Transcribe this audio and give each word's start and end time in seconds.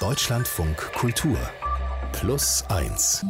Deutschlandfunk 0.00 0.76
Kultur 0.92 1.36
Plus 2.12 2.64
1 2.68 3.26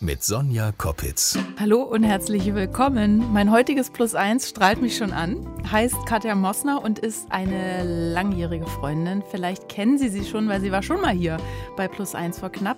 mit 0.00 0.22
Sonja 0.22 0.70
Koppitz. 0.72 1.38
Hallo 1.58 1.80
und 1.84 2.02
herzlich 2.02 2.54
willkommen. 2.54 3.32
Mein 3.32 3.50
heutiges 3.50 3.88
Plus 3.88 4.14
1 4.14 4.50
strahlt 4.50 4.82
mich 4.82 4.98
schon 4.98 5.14
an, 5.14 5.46
heißt 5.70 6.04
Katja 6.04 6.34
Mosner 6.34 6.84
und 6.84 6.98
ist 6.98 7.32
eine 7.32 8.12
langjährige 8.12 8.66
Freundin. 8.66 9.22
Vielleicht 9.30 9.70
kennen 9.70 9.96
Sie 9.96 10.10
sie 10.10 10.26
schon, 10.26 10.50
weil 10.50 10.60
sie 10.60 10.70
war 10.70 10.82
schon 10.82 11.00
mal 11.00 11.14
hier 11.14 11.38
bei 11.78 11.88
Plus 11.88 12.14
1 12.14 12.40
vor 12.40 12.50
knapp 12.50 12.76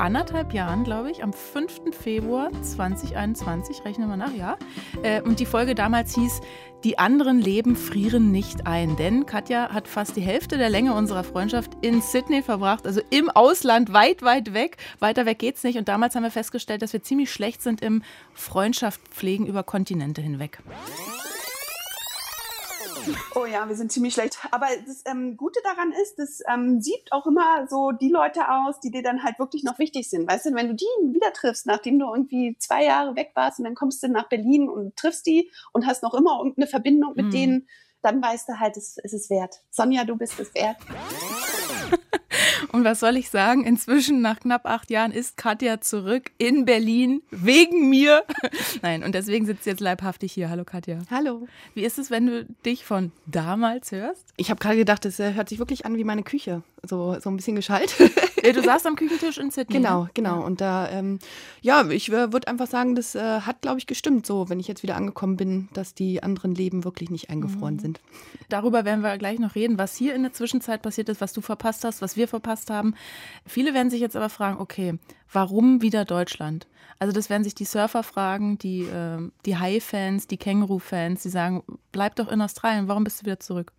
anderthalb 0.00 0.52
Jahren, 0.54 0.82
glaube 0.82 1.10
ich, 1.10 1.22
am 1.22 1.32
5. 1.32 1.94
Februar 1.94 2.50
2021, 2.62 3.84
rechnen 3.84 4.08
wir 4.08 4.16
nach, 4.16 4.34
ja. 4.34 4.56
Äh, 5.02 5.20
und 5.22 5.40
die 5.40 5.46
Folge 5.46 5.74
damals 5.74 6.14
hieß 6.14 6.40
Die 6.82 6.98
anderen 6.98 7.38
Leben 7.40 7.76
frieren 7.76 8.32
nicht 8.32 8.66
ein. 8.66 8.96
Denn 8.96 9.26
Katja 9.26 9.70
hat 9.70 9.86
fast 9.86 10.16
die 10.16 10.22
Hälfte 10.22 10.56
der 10.56 10.70
Länge 10.70 10.94
unserer 10.94 11.24
Freundschaft 11.24 11.72
in 11.82 12.00
Sydney 12.00 12.42
verbracht, 12.42 12.86
also 12.86 13.02
im 13.10 13.28
Ausland, 13.28 13.92
weit, 13.92 14.22
weit 14.22 14.54
weg. 14.54 14.78
Weiter 14.98 15.26
weg 15.26 15.38
geht's 15.38 15.62
nicht. 15.62 15.76
Und 15.76 15.88
damals 15.88 16.14
haben 16.14 16.22
wir 16.22 16.30
festgestellt, 16.30 16.80
dass 16.80 16.94
wir 16.94 17.02
ziemlich 17.02 17.30
schlecht 17.30 17.60
sind 17.60 17.82
im 17.82 18.02
Freundschaft 18.32 19.00
pflegen 19.10 19.46
über 19.46 19.62
Kontinente 19.62 20.22
hinweg. 20.22 20.60
Oh 23.34 23.46
ja, 23.46 23.68
wir 23.68 23.76
sind 23.76 23.92
ziemlich 23.92 24.14
schlecht. 24.14 24.38
Aber 24.50 24.66
das 24.86 25.02
ähm, 25.06 25.36
Gute 25.36 25.60
daran 25.62 25.92
ist, 25.92 26.18
das 26.18 26.40
ähm, 26.52 26.80
sieht 26.80 27.12
auch 27.12 27.26
immer 27.26 27.66
so 27.68 27.92
die 27.92 28.08
Leute 28.08 28.48
aus, 28.50 28.80
die 28.80 28.90
dir 28.90 29.02
dann 29.02 29.22
halt 29.22 29.38
wirklich 29.38 29.64
noch 29.64 29.78
wichtig 29.78 30.08
sind. 30.08 30.28
Weißt 30.28 30.46
du, 30.46 30.54
wenn 30.54 30.68
du 30.68 30.74
die 30.74 30.84
wieder 31.14 31.32
triffst, 31.32 31.66
nachdem 31.66 31.98
du 31.98 32.06
irgendwie 32.12 32.56
zwei 32.58 32.84
Jahre 32.84 33.16
weg 33.16 33.32
warst 33.34 33.58
und 33.58 33.64
dann 33.64 33.74
kommst 33.74 34.02
du 34.02 34.08
nach 34.08 34.28
Berlin 34.28 34.68
und 34.68 34.96
triffst 34.96 35.26
die 35.26 35.50
und 35.72 35.86
hast 35.86 36.02
noch 36.02 36.14
immer 36.14 36.38
irgendeine 36.38 36.66
Verbindung 36.66 37.14
mit 37.16 37.26
mhm. 37.26 37.30
denen, 37.30 37.68
dann 38.02 38.22
weißt 38.22 38.48
du 38.48 38.58
halt, 38.58 38.76
es, 38.76 38.96
es 39.02 39.12
ist 39.12 39.30
wert. 39.30 39.60
Sonja, 39.70 40.04
du 40.04 40.16
bist 40.16 40.38
es 40.40 40.54
wert. 40.54 40.76
Und 42.72 42.84
was 42.84 43.00
soll 43.00 43.16
ich 43.16 43.30
sagen? 43.30 43.64
Inzwischen, 43.64 44.20
nach 44.20 44.40
knapp 44.40 44.66
acht 44.66 44.90
Jahren, 44.90 45.12
ist 45.12 45.36
Katja 45.36 45.80
zurück 45.80 46.30
in 46.38 46.64
Berlin 46.64 47.22
wegen 47.30 47.88
mir. 47.88 48.22
Nein, 48.82 49.02
und 49.02 49.14
deswegen 49.14 49.46
sitzt 49.46 49.64
sie 49.64 49.70
jetzt 49.70 49.80
leibhaftig 49.80 50.32
hier. 50.32 50.50
Hallo 50.50 50.64
Katja. 50.64 50.98
Hallo. 51.10 51.48
Wie 51.74 51.84
ist 51.84 51.98
es, 51.98 52.10
wenn 52.10 52.26
du 52.26 52.44
dich 52.64 52.84
von 52.84 53.12
damals 53.26 53.92
hörst? 53.92 54.26
Ich 54.36 54.50
habe 54.50 54.60
gerade 54.60 54.76
gedacht, 54.76 55.04
es 55.04 55.18
hört 55.18 55.48
sich 55.48 55.58
wirklich 55.58 55.86
an 55.86 55.96
wie 55.96 56.04
meine 56.04 56.22
Küche. 56.22 56.62
So, 56.82 57.18
so 57.20 57.30
ein 57.30 57.36
bisschen 57.36 57.56
geschallt. 57.56 57.94
Ja, 58.42 58.52
du 58.52 58.62
saßt 58.62 58.86
am 58.86 58.96
Küchentisch 58.96 59.38
in 59.38 59.50
Sydney. 59.50 59.76
Genau, 59.76 60.04
ne? 60.04 60.10
genau. 60.14 60.44
Und 60.44 60.60
da, 60.60 60.88
ähm, 60.90 61.18
ja, 61.60 61.88
ich 61.88 62.10
äh, 62.10 62.32
würde 62.32 62.48
einfach 62.48 62.66
sagen, 62.66 62.94
das 62.94 63.14
äh, 63.14 63.40
hat, 63.40 63.62
glaube 63.62 63.78
ich, 63.78 63.86
gestimmt, 63.86 64.26
so, 64.26 64.48
wenn 64.48 64.60
ich 64.60 64.68
jetzt 64.68 64.82
wieder 64.82 64.96
angekommen 64.96 65.36
bin, 65.36 65.68
dass 65.72 65.94
die 65.94 66.22
anderen 66.22 66.54
Leben 66.54 66.84
wirklich 66.84 67.10
nicht 67.10 67.30
eingefroren 67.30 67.74
mhm. 67.74 67.80
sind. 67.80 68.00
Darüber 68.48 68.84
werden 68.84 69.02
wir 69.02 69.16
gleich 69.18 69.38
noch 69.38 69.54
reden, 69.54 69.78
was 69.78 69.96
hier 69.96 70.14
in 70.14 70.22
der 70.22 70.32
Zwischenzeit 70.32 70.82
passiert 70.82 71.08
ist, 71.08 71.20
was 71.20 71.32
du 71.32 71.40
verpasst 71.40 71.84
hast, 71.84 72.02
was 72.02 72.16
wir 72.16 72.28
verpasst 72.28 72.70
haben. 72.70 72.94
Viele 73.46 73.74
werden 73.74 73.90
sich 73.90 74.00
jetzt 74.00 74.16
aber 74.16 74.28
fragen, 74.28 74.58
okay, 74.60 74.98
warum 75.32 75.82
wieder 75.82 76.04
Deutschland? 76.04 76.66
Also 76.98 77.14
das 77.14 77.30
werden 77.30 77.44
sich 77.44 77.54
die 77.54 77.64
Surfer 77.64 78.02
fragen, 78.02 78.58
die, 78.58 78.82
äh, 78.82 79.30
die 79.46 79.56
Hai-Fans, 79.56 80.26
die 80.26 80.36
Känguru-Fans, 80.36 81.22
die 81.22 81.30
sagen, 81.30 81.62
bleib 81.92 82.16
doch 82.16 82.30
in 82.30 82.42
Australien, 82.42 82.88
warum 82.88 83.04
bist 83.04 83.22
du 83.22 83.26
wieder 83.26 83.40
zurück? 83.40 83.72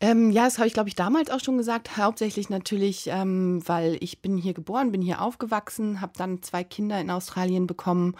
Ähm, 0.00 0.30
ja, 0.30 0.44
das 0.44 0.58
habe 0.58 0.66
ich, 0.66 0.72
glaube 0.72 0.88
ich, 0.88 0.94
damals 0.94 1.30
auch 1.30 1.40
schon 1.40 1.58
gesagt. 1.58 1.96
Hauptsächlich 1.98 2.48
natürlich, 2.48 3.08
ähm, 3.08 3.62
weil 3.66 3.98
ich 4.00 4.22
bin 4.22 4.38
hier 4.38 4.54
geboren, 4.54 4.92
bin 4.92 5.02
hier 5.02 5.20
aufgewachsen, 5.20 6.00
habe 6.00 6.12
dann 6.16 6.42
zwei 6.42 6.64
Kinder 6.64 6.98
in 7.00 7.10
Australien 7.10 7.66
bekommen 7.66 8.14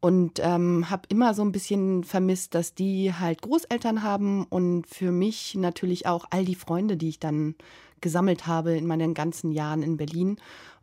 und 0.00 0.38
ähm, 0.40 0.90
habe 0.90 1.02
immer 1.08 1.34
so 1.34 1.42
ein 1.42 1.50
bisschen 1.50 2.04
vermisst, 2.04 2.54
dass 2.54 2.74
die 2.74 3.14
halt 3.14 3.42
Großeltern 3.42 4.02
haben 4.02 4.44
und 4.44 4.86
für 4.86 5.10
mich 5.10 5.54
natürlich 5.56 6.06
auch 6.06 6.26
all 6.30 6.44
die 6.44 6.54
Freunde, 6.54 6.96
die 6.96 7.08
ich 7.08 7.18
dann 7.18 7.56
gesammelt 8.00 8.46
habe 8.46 8.76
in 8.76 8.86
meinen 8.86 9.14
ganzen 9.14 9.50
Jahren 9.50 9.82
in 9.82 9.96
Berlin 9.96 10.36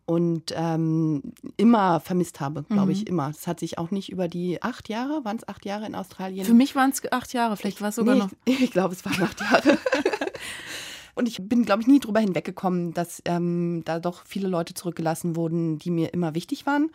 und 0.05 0.53
ähm, 0.57 1.21
immer 1.55 1.99
vermisst 1.99 2.41
habe, 2.41 2.63
glaube 2.63 2.87
mhm. 2.87 2.91
ich, 2.91 3.07
immer. 3.07 3.29
Es 3.29 3.47
hat 3.47 3.59
sich 3.59 3.77
auch 3.77 3.91
nicht 3.91 4.11
über 4.11 4.27
die 4.27 4.61
acht 4.61 4.89
Jahre, 4.89 5.23
waren 5.23 5.37
es 5.37 5.47
acht 5.47 5.65
Jahre 5.65 5.85
in 5.85 5.95
Australien? 5.95 6.43
Für 6.45 6.53
mich 6.53 6.75
waren 6.75 6.89
es 6.89 7.01
acht 7.11 7.31
Jahre, 7.31 7.55
vielleicht 7.55 7.79
war 7.79 7.89
es 7.89 7.95
sogar 7.95 8.15
nee, 8.15 8.21
noch. 8.21 8.29
Ich, 8.43 8.59
ich 8.63 8.71
glaube, 8.71 8.93
es 8.93 9.05
waren 9.05 9.21
acht 9.21 9.39
Jahre. 9.39 9.77
Und 11.13 11.27
ich 11.27 11.47
bin, 11.47 11.65
glaube 11.65 11.81
ich, 11.81 11.87
nie 11.87 11.99
drüber 11.99 12.19
hinweggekommen, 12.19 12.93
dass 12.93 13.21
ähm, 13.25 13.83
da 13.85 13.99
doch 13.99 14.23
viele 14.25 14.47
Leute 14.47 14.73
zurückgelassen 14.73 15.35
wurden, 15.35 15.77
die 15.77 15.91
mir 15.91 16.13
immer 16.13 16.35
wichtig 16.35 16.65
waren. 16.65 16.89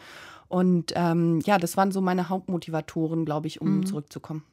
Und 0.49 0.93
ähm, 0.97 1.41
ja, 1.45 1.59
das 1.59 1.77
waren 1.77 1.93
so 1.93 2.01
meine 2.01 2.29
Hauptmotivatoren, 2.29 3.25
glaube 3.25 3.47
ich, 3.47 3.61
um 3.61 3.79
mhm. 3.79 3.87
zurückzukommen. 3.87 4.45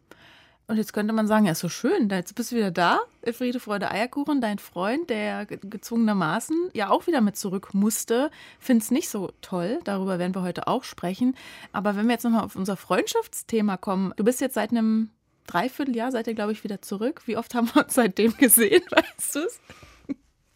Und 0.66 0.78
jetzt 0.78 0.94
könnte 0.94 1.14
man 1.14 1.28
sagen, 1.28 1.46
ja, 1.46 1.52
ist 1.52 1.60
so 1.60 1.68
schön, 1.68 2.08
jetzt 2.10 2.36
bist 2.36 2.52
du 2.52 2.56
wieder 2.56 2.72
da. 2.72 3.00
Friede, 3.34 3.60
Freude, 3.60 3.92
Eierkuchen, 3.92 4.40
dein 4.40 4.60
Freund, 4.60 5.10
der 5.10 5.46
gezwungenermaßen 5.46 6.70
ja 6.74 6.90
auch 6.90 7.06
wieder 7.06 7.20
mit 7.20 7.36
zurück 7.36 7.74
musste, 7.74 8.32
findet 8.60 8.86
es 8.86 8.92
nicht 8.92 9.10
so 9.10 9.32
toll. 9.42 9.80
Darüber 9.84 10.20
werden 10.20 10.34
wir 10.34 10.42
heute 10.42 10.68
auch 10.68 10.86
sprechen. 10.86 11.36
Aber 11.74 11.98
wenn 11.98 12.06
wir 12.06 12.14
jetzt 12.14 12.24
nochmal 12.24 12.46
auf 12.46 12.56
unser 12.56 12.78
Freundschaftsthema 12.78 13.76
kommen, 13.76 14.14
du 14.16 14.24
bist 14.24 14.40
jetzt 14.40 14.56
seit 14.56 14.72
einem 14.72 15.10
Dreivierteljahr, 15.48 16.12
seid 16.12 16.28
ihr, 16.28 16.34
glaube 16.34 16.52
ich, 16.52 16.64
wieder 16.64 16.82
zurück. 16.82 17.22
Wie 17.26 17.38
oft 17.38 17.54
haben 17.54 17.70
wir 17.74 17.84
uns 17.86 17.94
seitdem 17.94 18.36
gesehen, 18.38 18.84
weißt 18.90 19.36
du 19.36 19.40
es? 19.40 19.60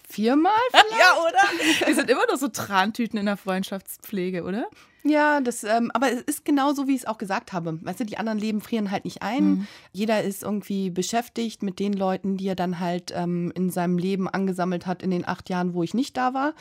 Viermal? 0.07 0.53
Vielleicht? 0.71 0.91
Ja, 0.91 1.21
oder? 1.21 1.85
Wir 1.87 1.95
sind 1.95 2.09
immer 2.09 2.25
noch 2.27 2.37
so 2.37 2.47
Trantüten 2.47 3.19
in 3.19 3.25
der 3.25 3.37
Freundschaftspflege, 3.37 4.43
oder? 4.43 4.67
Ja, 5.09 5.41
das, 5.41 5.63
ähm, 5.63 5.91
aber 5.93 6.11
es 6.11 6.21
ist 6.21 6.45
genau 6.45 6.73
so, 6.73 6.87
wie 6.87 6.95
ich 6.95 7.01
es 7.01 7.07
auch 7.07 7.17
gesagt 7.17 7.53
habe. 7.53 7.79
Weißt 7.81 7.99
du, 7.99 8.05
die 8.05 8.17
anderen 8.17 8.39
Leben 8.39 8.61
frieren 8.61 8.91
halt 8.91 9.05
nicht 9.05 9.21
ein. 9.21 9.43
Mhm. 9.43 9.67
Jeder 9.91 10.23
ist 10.23 10.43
irgendwie 10.43 10.89
beschäftigt 10.89 11.63
mit 11.63 11.79
den 11.79 11.93
Leuten, 11.93 12.37
die 12.37 12.47
er 12.47 12.55
dann 12.55 12.79
halt 12.79 13.13
ähm, 13.15 13.51
in 13.55 13.69
seinem 13.69 13.97
Leben 13.97 14.27
angesammelt 14.27 14.85
hat 14.85 15.03
in 15.03 15.11
den 15.11 15.27
acht 15.27 15.49
Jahren, 15.49 15.73
wo 15.73 15.83
ich 15.83 15.93
nicht 15.93 16.17
da 16.17 16.33
war. 16.33 16.53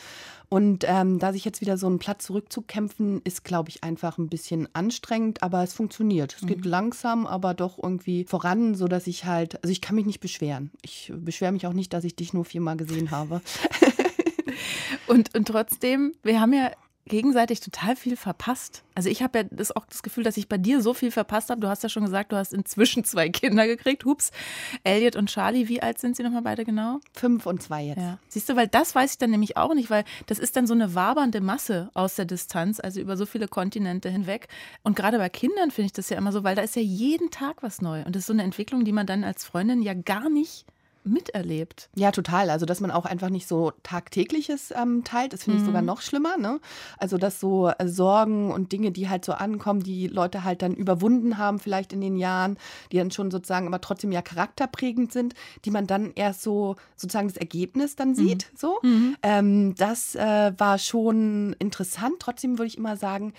Und 0.49 0.85
ähm, 0.87 1.19
da 1.19 1.33
sich 1.33 1.43
jetzt 1.43 1.59
wieder 1.59 1.77
so 1.77 1.87
einen 1.87 1.99
Platz 1.99 2.25
zurückzukämpfen, 2.25 3.21
ist, 3.25 3.43
glaube 3.43 3.69
ich, 3.69 3.83
einfach 3.83 4.17
ein 4.17 4.29
bisschen 4.29 4.69
anstrengend, 4.73 5.43
aber 5.43 5.61
es 5.61 5.73
funktioniert. 5.73 6.35
Es 6.35 6.43
mhm. 6.43 6.47
geht 6.47 6.65
langsam, 6.65 7.27
aber 7.27 7.53
doch 7.53 7.77
irgendwie 7.81 8.23
voran, 8.23 8.73
sodass 8.73 9.07
ich 9.07 9.25
halt, 9.25 9.61
also 9.61 9.71
ich 9.71 9.81
kann 9.81 9.95
mich 9.95 10.05
nicht 10.05 10.21
beschweren. 10.21 10.71
Ich 10.83 11.11
beschwere 11.13 11.51
mich 11.51 11.67
auch 11.67 11.73
nicht, 11.73 11.91
dass 11.91 12.05
ich 12.05 12.15
dich 12.15 12.33
nur 12.33 12.45
viermal 12.45 12.77
gesehen 12.77 13.11
habe. 13.11 13.41
und, 15.07 15.35
und 15.35 15.47
trotzdem, 15.47 16.13
wir 16.23 16.39
haben 16.39 16.53
ja 16.53 16.71
gegenseitig 17.07 17.59
total 17.59 17.95
viel 17.95 18.15
verpasst. 18.15 18.83
Also 18.95 19.09
ich 19.09 19.21
habe 19.21 19.39
ja 19.39 19.45
das 19.49 19.75
auch 19.75 19.85
das 19.85 20.03
Gefühl, 20.03 20.23
dass 20.23 20.37
ich 20.37 20.47
bei 20.47 20.57
dir 20.57 20.81
so 20.81 20.93
viel 20.93 21.11
verpasst 21.11 21.49
habe. 21.49 21.61
Du 21.61 21.67
hast 21.67 21.83
ja 21.83 21.89
schon 21.89 22.03
gesagt, 22.03 22.31
du 22.31 22.35
hast 22.35 22.53
inzwischen 22.53 23.03
zwei 23.05 23.29
Kinder 23.29 23.67
gekriegt. 23.67 24.05
Hups. 24.05 24.31
Elliot 24.83 25.15
und 25.15 25.29
Charlie, 25.29 25.67
wie 25.67 25.81
alt 25.81 25.99
sind 25.99 26.15
sie 26.15 26.23
nochmal 26.23 26.41
beide 26.41 26.65
genau? 26.65 26.99
Fünf 27.13 27.45
und 27.45 27.61
zwei 27.61 27.83
jetzt. 27.83 27.99
Ja. 27.99 28.19
Siehst 28.27 28.49
du, 28.49 28.55
weil 28.55 28.67
das 28.67 28.95
weiß 28.95 29.13
ich 29.13 29.17
dann 29.17 29.31
nämlich 29.31 29.57
auch 29.57 29.73
nicht, 29.73 29.89
weil 29.89 30.03
das 30.27 30.39
ist 30.39 30.55
dann 30.55 30.67
so 30.67 30.73
eine 30.73 30.95
wabernde 30.95 31.41
Masse 31.41 31.89
aus 31.93 32.15
der 32.15 32.25
Distanz, 32.25 32.79
also 32.79 32.99
über 32.99 33.17
so 33.17 33.25
viele 33.25 33.47
Kontinente 33.47 34.09
hinweg. 34.09 34.47
Und 34.83 34.95
gerade 34.95 35.17
bei 35.17 35.29
Kindern 35.29 35.71
finde 35.71 35.87
ich 35.87 35.93
das 35.93 36.09
ja 36.09 36.17
immer 36.17 36.31
so, 36.31 36.43
weil 36.43 36.55
da 36.55 36.61
ist 36.61 36.75
ja 36.75 36.81
jeden 36.81 37.31
Tag 37.31 37.63
was 37.63 37.81
neu. 37.81 38.03
Und 38.03 38.15
das 38.15 38.21
ist 38.21 38.27
so 38.27 38.33
eine 38.33 38.43
Entwicklung, 38.43 38.85
die 38.85 38.93
man 38.93 39.07
dann 39.07 39.23
als 39.23 39.45
Freundin 39.45 39.81
ja 39.81 39.93
gar 39.93 40.29
nicht 40.29 40.65
miterlebt. 41.07 41.89
Ja, 41.95 42.11
total. 42.11 42.49
Also, 42.49 42.65
dass 42.65 42.79
man 42.79 42.91
auch 42.91 43.05
einfach 43.05 43.29
nicht 43.29 43.47
so 43.47 43.71
tagtägliches 43.83 44.71
ähm, 44.71 45.03
teilt, 45.03 45.33
das 45.33 45.43
finde 45.43 45.59
ich 45.59 45.65
sogar 45.65 45.81
mhm. 45.81 45.87
noch 45.87 46.01
schlimmer. 46.01 46.37
Ne? 46.37 46.59
Also, 46.97 47.17
dass 47.17 47.39
so 47.39 47.69
äh, 47.69 47.87
Sorgen 47.87 48.51
und 48.51 48.71
Dinge, 48.71 48.91
die 48.91 49.09
halt 49.09 49.25
so 49.25 49.33
ankommen, 49.33 49.83
die 49.83 50.07
Leute 50.07 50.43
halt 50.43 50.61
dann 50.61 50.73
überwunden 50.73 51.37
haben, 51.37 51.59
vielleicht 51.59 51.93
in 51.93 52.01
den 52.01 52.17
Jahren, 52.17 52.57
die 52.91 52.97
dann 52.97 53.11
schon 53.11 53.31
sozusagen 53.31 53.67
aber 53.67 53.81
trotzdem 53.81 54.11
ja 54.11 54.21
charakterprägend 54.21 55.11
sind, 55.11 55.33
die 55.65 55.71
man 55.71 55.87
dann 55.87 56.11
erst 56.15 56.41
so 56.41 56.75
sozusagen 56.95 57.27
das 57.27 57.37
Ergebnis 57.37 57.95
dann 57.95 58.09
mhm. 58.09 58.15
sieht. 58.15 58.51
Mhm. 58.51 58.57
So. 58.57 58.79
Mhm. 58.83 59.17
Ähm, 59.23 59.75
das 59.75 60.15
äh, 60.15 60.53
war 60.57 60.77
schon 60.77 61.55
interessant. 61.59 62.15
Trotzdem 62.19 62.57
würde 62.57 62.67
ich 62.67 62.77
immer 62.77 62.97
sagen, 62.97 63.33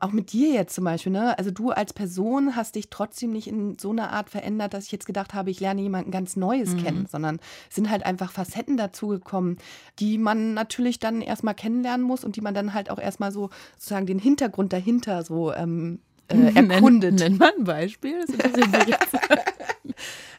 auch 0.00 0.12
mit 0.12 0.32
dir 0.32 0.50
jetzt 0.52 0.74
zum 0.74 0.84
Beispiel, 0.84 1.12
ne? 1.12 1.38
Also 1.38 1.50
du 1.50 1.70
als 1.70 1.92
Person 1.92 2.56
hast 2.56 2.74
dich 2.74 2.90
trotzdem 2.90 3.32
nicht 3.32 3.46
in 3.46 3.78
so 3.78 3.90
einer 3.90 4.12
Art 4.12 4.30
verändert, 4.30 4.74
dass 4.74 4.86
ich 4.86 4.92
jetzt 4.92 5.06
gedacht 5.06 5.34
habe, 5.34 5.50
ich 5.50 5.60
lerne 5.60 5.82
jemanden 5.82 6.10
ganz 6.10 6.36
Neues 6.36 6.74
mhm. 6.74 6.84
kennen, 6.84 7.06
sondern 7.10 7.40
sind 7.70 7.90
halt 7.90 8.04
einfach 8.04 8.32
Facetten 8.32 8.76
dazugekommen, 8.76 9.58
die 9.98 10.18
man 10.18 10.54
natürlich 10.54 10.98
dann 10.98 11.20
erstmal 11.22 11.54
kennenlernen 11.54 12.06
muss 12.06 12.24
und 12.24 12.36
die 12.36 12.40
man 12.40 12.54
dann 12.54 12.74
halt 12.74 12.90
auch 12.90 12.98
erstmal 12.98 13.32
so 13.32 13.50
sozusagen 13.76 14.06
den 14.06 14.18
Hintergrund 14.18 14.72
dahinter 14.72 15.22
so 15.22 15.52
ähm, 15.52 16.00
äh, 16.28 16.54
erkundet. 16.54 17.14
Nenn, 17.14 17.32
nenn 17.32 17.38
mal 17.38 17.52
ein 17.58 17.64
Beispiel. 17.64 18.24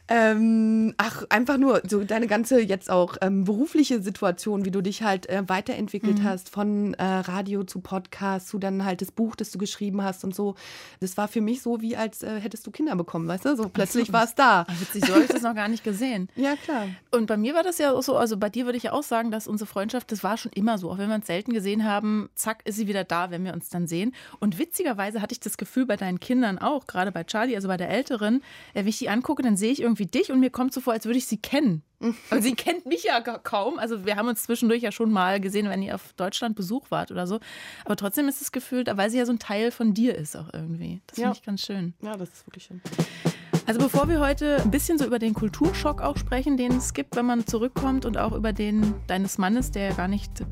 Ähm, 0.08 0.94
ach, 0.98 1.24
einfach 1.30 1.58
nur 1.58 1.82
so 1.88 2.04
deine 2.04 2.28
ganze 2.28 2.60
jetzt 2.60 2.90
auch 2.90 3.16
ähm, 3.20 3.44
berufliche 3.44 4.00
Situation, 4.00 4.64
wie 4.64 4.70
du 4.70 4.80
dich 4.80 5.02
halt 5.02 5.28
äh, 5.28 5.42
weiterentwickelt 5.48 6.20
mhm. 6.20 6.24
hast, 6.24 6.48
von 6.48 6.94
äh, 6.94 7.04
Radio 7.04 7.64
zu 7.64 7.80
Podcast 7.80 8.48
zu 8.48 8.58
dann 8.58 8.84
halt 8.84 9.02
das 9.02 9.10
Buch, 9.10 9.34
das 9.34 9.50
du 9.50 9.58
geschrieben 9.58 10.02
hast 10.02 10.22
und 10.22 10.32
so. 10.32 10.54
Das 11.00 11.16
war 11.16 11.26
für 11.26 11.40
mich 11.40 11.60
so, 11.60 11.80
wie 11.80 11.96
als 11.96 12.22
äh, 12.22 12.40
hättest 12.40 12.66
du 12.66 12.70
Kinder 12.70 12.94
bekommen, 12.94 13.26
weißt 13.26 13.46
du? 13.46 13.56
So 13.56 13.68
plötzlich 13.68 14.12
war 14.12 14.24
es 14.24 14.36
da. 14.36 14.64
Ach, 14.68 14.80
witzig, 14.80 15.04
so 15.06 15.14
habe 15.14 15.24
ich 15.24 15.30
das 15.30 15.42
noch 15.42 15.56
gar 15.56 15.66
nicht 15.68 15.82
gesehen. 15.82 16.28
ja, 16.36 16.54
klar. 16.54 16.86
Und 17.10 17.26
bei 17.26 17.36
mir 17.36 17.54
war 17.54 17.64
das 17.64 17.78
ja 17.78 17.92
auch 17.92 18.02
so, 18.02 18.16
also 18.16 18.36
bei 18.36 18.48
dir 18.48 18.64
würde 18.64 18.76
ich 18.76 18.84
ja 18.84 18.92
auch 18.92 19.02
sagen, 19.02 19.32
dass 19.32 19.48
unsere 19.48 19.66
Freundschaft, 19.66 20.12
das 20.12 20.22
war 20.22 20.36
schon 20.36 20.52
immer 20.52 20.78
so. 20.78 20.90
Auch 20.90 20.98
wenn 20.98 21.08
wir 21.08 21.16
uns 21.16 21.26
selten 21.26 21.52
gesehen 21.52 21.82
haben, 21.84 22.28
zack, 22.36 22.62
ist 22.64 22.76
sie 22.76 22.86
wieder 22.86 23.02
da, 23.02 23.32
wenn 23.32 23.44
wir 23.44 23.54
uns 23.54 23.70
dann 23.70 23.88
sehen. 23.88 24.14
Und 24.38 24.60
witzigerweise 24.60 25.20
hatte 25.20 25.32
ich 25.32 25.40
das 25.40 25.56
Gefühl 25.56 25.84
bei 25.84 25.96
deinen 25.96 26.20
Kindern 26.20 26.58
auch, 26.58 26.86
gerade 26.86 27.10
bei 27.10 27.24
Charlie, 27.24 27.56
also 27.56 27.66
bei 27.66 27.76
der 27.76 27.90
Älteren, 27.90 28.42
äh, 28.72 28.80
wenn 28.80 28.88
ich 28.88 28.98
die 28.98 29.08
angucke, 29.08 29.42
dann 29.42 29.56
sehe 29.56 29.72
ich 29.72 29.82
irgendwie 29.82 29.95
irgendwie 29.96 30.06
dich 30.18 30.30
und 30.30 30.40
mir 30.40 30.50
kommt 30.50 30.72
so 30.72 30.80
vor, 30.80 30.92
als 30.92 31.06
würde 31.06 31.18
ich 31.18 31.26
sie 31.26 31.38
kennen. 31.38 31.82
Aber 32.30 32.42
sie 32.42 32.54
kennt 32.54 32.84
mich 32.86 33.04
ja 33.04 33.20
kaum. 33.20 33.78
Also 33.78 34.04
wir 34.04 34.16
haben 34.16 34.28
uns 34.28 34.42
zwischendurch 34.42 34.82
ja 34.82 34.92
schon 34.92 35.10
mal 35.10 35.40
gesehen, 35.40 35.68
wenn 35.70 35.82
ihr 35.82 35.94
auf 35.94 36.12
Deutschland 36.14 36.54
Besuch 36.54 36.90
wart 36.90 37.10
oder 37.10 37.26
so. 37.26 37.40
Aber 37.86 37.96
trotzdem 37.96 38.28
ist 38.28 38.42
es 38.42 38.52
gefühlt, 38.52 38.88
weil 38.96 39.08
sie 39.10 39.16
ja 39.18 39.24
so 39.26 39.32
ein 39.32 39.38
Teil 39.38 39.70
von 39.70 39.94
dir 39.94 40.14
ist 40.14 40.36
auch 40.36 40.52
irgendwie. 40.52 41.00
Das 41.06 41.14
finde 41.16 41.30
Ja. 41.30 41.34
ich 41.34 41.42
ganz 41.42 41.62
schön. 41.62 41.94
Ja, 42.02 42.16
das 42.16 42.28
ist 42.28 42.46
wirklich 42.46 42.64
schön. 42.64 42.82
Also 43.68 43.80
bevor 43.80 44.08
wir 44.08 44.20
heute 44.20 44.62
ein 44.62 44.70
bisschen 44.70 44.96
so 44.98 45.04
über 45.06 45.18
den 45.18 45.34
Kulturschock 45.34 46.00
auch 46.00 46.16
sprechen, 46.18 46.56
den 46.56 46.76
es 46.76 46.92
gibt, 46.94 47.16
wenn 47.16 47.26
man 47.26 47.46
zurückkommt 47.46 48.04
und 48.04 48.16
auch 48.16 48.32
über 48.32 48.52
den 48.52 48.94
deines 49.08 49.38
Mannes, 49.38 49.72
der 49.72 49.88
ja 49.88 49.92
gar 49.94 50.06
nicht 50.06 50.40
äh, 50.42 50.44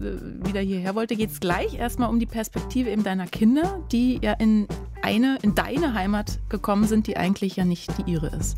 wieder 0.44 0.60
hierher 0.60 0.94
wollte, 0.96 1.14
geht 1.14 1.30
es 1.30 1.38
gleich 1.38 1.74
erstmal 1.78 2.08
um 2.08 2.18
die 2.18 2.26
Perspektive 2.26 2.90
eben 2.90 3.04
deiner 3.04 3.26
Kinder, 3.26 3.84
die 3.92 4.18
ja 4.20 4.32
in 4.32 4.66
eine, 5.02 5.38
in 5.42 5.54
deine 5.54 5.94
Heimat 5.94 6.40
gekommen 6.48 6.86
sind, 6.86 7.06
die 7.06 7.16
eigentlich 7.16 7.54
ja 7.56 7.64
nicht 7.64 7.90
die 7.98 8.10
ihre 8.10 8.28
ist. 8.34 8.56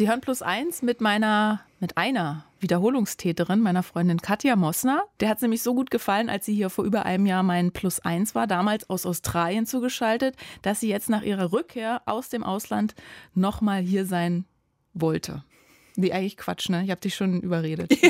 Sie 0.00 0.08
hören 0.08 0.22
plus 0.22 0.40
eins 0.40 0.80
mit 0.80 1.02
meiner, 1.02 1.60
mit 1.78 1.98
einer 1.98 2.46
Wiederholungstäterin, 2.58 3.60
meiner 3.60 3.82
Freundin 3.82 4.22
Katja 4.22 4.56
Mosner. 4.56 5.04
Der 5.20 5.28
hat 5.28 5.36
es 5.36 5.42
nämlich 5.42 5.62
so 5.62 5.74
gut 5.74 5.90
gefallen, 5.90 6.30
als 6.30 6.46
sie 6.46 6.54
hier 6.54 6.70
vor 6.70 6.86
über 6.86 7.04
einem 7.04 7.26
Jahr 7.26 7.42
mein 7.42 7.70
Plus 7.70 8.00
eins 8.00 8.34
war, 8.34 8.46
damals 8.46 8.88
aus 8.88 9.04
Australien 9.04 9.66
zugeschaltet, 9.66 10.36
dass 10.62 10.80
sie 10.80 10.88
jetzt 10.88 11.10
nach 11.10 11.20
ihrer 11.20 11.52
Rückkehr 11.52 12.00
aus 12.06 12.30
dem 12.30 12.42
Ausland 12.42 12.94
nochmal 13.34 13.82
hier 13.82 14.06
sein 14.06 14.46
wollte. 14.94 15.44
Nee, 15.96 16.12
eigentlich 16.12 16.38
Quatsch, 16.38 16.70
ne? 16.70 16.82
Ich 16.82 16.90
habe 16.90 17.02
dich 17.02 17.14
schon 17.14 17.42
überredet. 17.42 17.90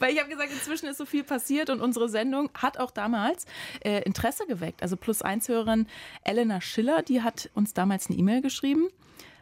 Weil 0.00 0.12
ich 0.12 0.20
habe 0.20 0.28
gesagt, 0.28 0.50
inzwischen 0.52 0.84
ist 0.84 0.98
so 0.98 1.06
viel 1.06 1.24
passiert 1.24 1.70
und 1.70 1.80
unsere 1.80 2.10
Sendung 2.10 2.50
hat 2.52 2.76
auch 2.78 2.90
damals 2.90 3.46
äh, 3.82 4.02
Interesse 4.02 4.44
geweckt. 4.46 4.82
Also 4.82 4.98
Plus 4.98 5.22
eins 5.22 5.48
Hörerin 5.48 5.86
Elena 6.24 6.60
Schiller, 6.60 7.00
die 7.00 7.22
hat 7.22 7.48
uns 7.54 7.72
damals 7.72 8.10
eine 8.10 8.18
E-Mail 8.18 8.42
geschrieben. 8.42 8.90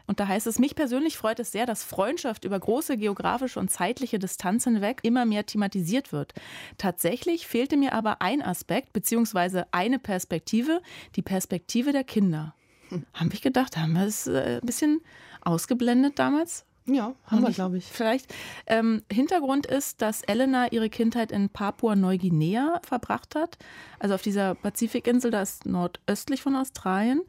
Und 0.05 0.19
da 0.19 0.27
heißt 0.27 0.47
es, 0.47 0.59
mich 0.59 0.75
persönlich 0.75 1.17
freut 1.17 1.39
es 1.39 1.51
sehr, 1.51 1.65
dass 1.65 1.83
Freundschaft 1.83 2.43
über 2.43 2.59
große 2.59 2.97
geografische 2.97 3.59
und 3.59 3.71
zeitliche 3.71 4.19
Distanz 4.19 4.65
hinweg 4.65 4.99
immer 5.03 5.25
mehr 5.25 5.45
thematisiert 5.45 6.11
wird. 6.11 6.33
Tatsächlich 6.77 7.47
fehlte 7.47 7.77
mir 7.77 7.93
aber 7.93 8.21
ein 8.21 8.41
Aspekt 8.41 8.91
beziehungsweise 8.93 9.65
eine 9.71 9.99
Perspektive, 9.99 10.81
die 11.15 11.21
Perspektive 11.21 11.93
der 11.93 12.03
Kinder. 12.03 12.53
Hm. 12.89 13.05
Haben 13.13 13.31
wir 13.31 13.39
gedacht, 13.39 13.77
haben 13.77 13.93
wir 13.93 14.05
es 14.05 14.27
äh, 14.27 14.59
ein 14.61 14.65
bisschen 14.65 14.99
ausgeblendet 15.41 16.19
damals? 16.19 16.65
Ja, 16.85 17.13
haben 17.27 17.41
wir, 17.41 17.47
nicht- 17.47 17.55
glaube 17.55 17.77
ich. 17.77 17.85
Vielleicht. 17.85 18.33
Ähm, 18.67 19.03
Hintergrund 19.09 19.65
ist, 19.65 20.01
dass 20.01 20.21
Elena 20.23 20.69
ihre 20.73 20.89
Kindheit 20.89 21.31
in 21.31 21.47
Papua-Neuguinea 21.47 22.81
verbracht 22.85 23.35
hat. 23.35 23.57
Also 23.99 24.15
auf 24.15 24.21
dieser 24.21 24.55
Pazifikinsel, 24.55 25.31
da 25.31 25.41
ist 25.41 25.65
nordöstlich 25.65 26.41
von 26.41 26.57
Australien. 26.57 27.21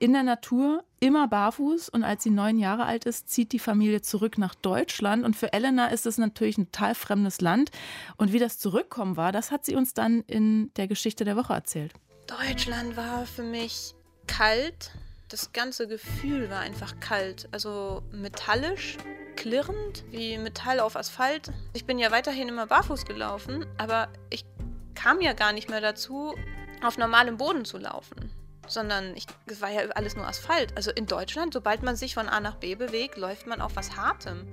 In 0.00 0.14
der 0.14 0.22
Natur, 0.22 0.82
immer 0.98 1.28
barfuß. 1.28 1.90
Und 1.90 2.04
als 2.04 2.22
sie 2.22 2.30
neun 2.30 2.58
Jahre 2.58 2.86
alt 2.86 3.04
ist, 3.04 3.28
zieht 3.28 3.52
die 3.52 3.58
Familie 3.58 4.00
zurück 4.00 4.38
nach 4.38 4.54
Deutschland. 4.54 5.26
Und 5.26 5.36
für 5.36 5.52
Elena 5.52 5.88
ist 5.88 6.06
es 6.06 6.16
natürlich 6.16 6.56
ein 6.56 6.72
total 6.72 6.94
fremdes 6.94 7.42
Land. 7.42 7.70
Und 8.16 8.32
wie 8.32 8.38
das 8.38 8.58
Zurückkommen 8.58 9.18
war, 9.18 9.30
das 9.30 9.50
hat 9.50 9.66
sie 9.66 9.76
uns 9.76 9.92
dann 9.92 10.22
in 10.22 10.72
der 10.76 10.88
Geschichte 10.88 11.26
der 11.26 11.36
Woche 11.36 11.52
erzählt. 11.52 11.92
Deutschland 12.26 12.96
war 12.96 13.26
für 13.26 13.42
mich 13.42 13.94
kalt. 14.26 14.92
Das 15.28 15.52
ganze 15.52 15.86
Gefühl 15.86 16.48
war 16.48 16.60
einfach 16.60 16.98
kalt. 17.00 17.50
Also 17.52 18.02
metallisch, 18.10 18.96
klirrend, 19.36 20.04
wie 20.10 20.38
Metall 20.38 20.80
auf 20.80 20.96
Asphalt. 20.96 21.52
Ich 21.74 21.84
bin 21.84 21.98
ja 21.98 22.10
weiterhin 22.10 22.48
immer 22.48 22.66
barfuß 22.66 23.04
gelaufen, 23.04 23.66
aber 23.76 24.08
ich 24.30 24.46
kam 24.94 25.20
ja 25.20 25.34
gar 25.34 25.52
nicht 25.52 25.68
mehr 25.68 25.82
dazu, 25.82 26.34
auf 26.82 26.96
normalem 26.96 27.36
Boden 27.36 27.66
zu 27.66 27.76
laufen. 27.76 28.39
Sondern 28.66 29.16
ich, 29.16 29.26
es 29.46 29.60
war 29.60 29.70
ja 29.70 29.82
alles 29.90 30.16
nur 30.16 30.26
Asphalt. 30.26 30.76
Also 30.76 30.90
in 30.90 31.06
Deutschland, 31.06 31.54
sobald 31.54 31.82
man 31.82 31.96
sich 31.96 32.14
von 32.14 32.28
A 32.28 32.40
nach 32.40 32.56
B 32.56 32.74
bewegt, 32.74 33.16
läuft 33.16 33.46
man 33.46 33.60
auf 33.60 33.76
was 33.76 33.96
Hartem. 33.96 34.46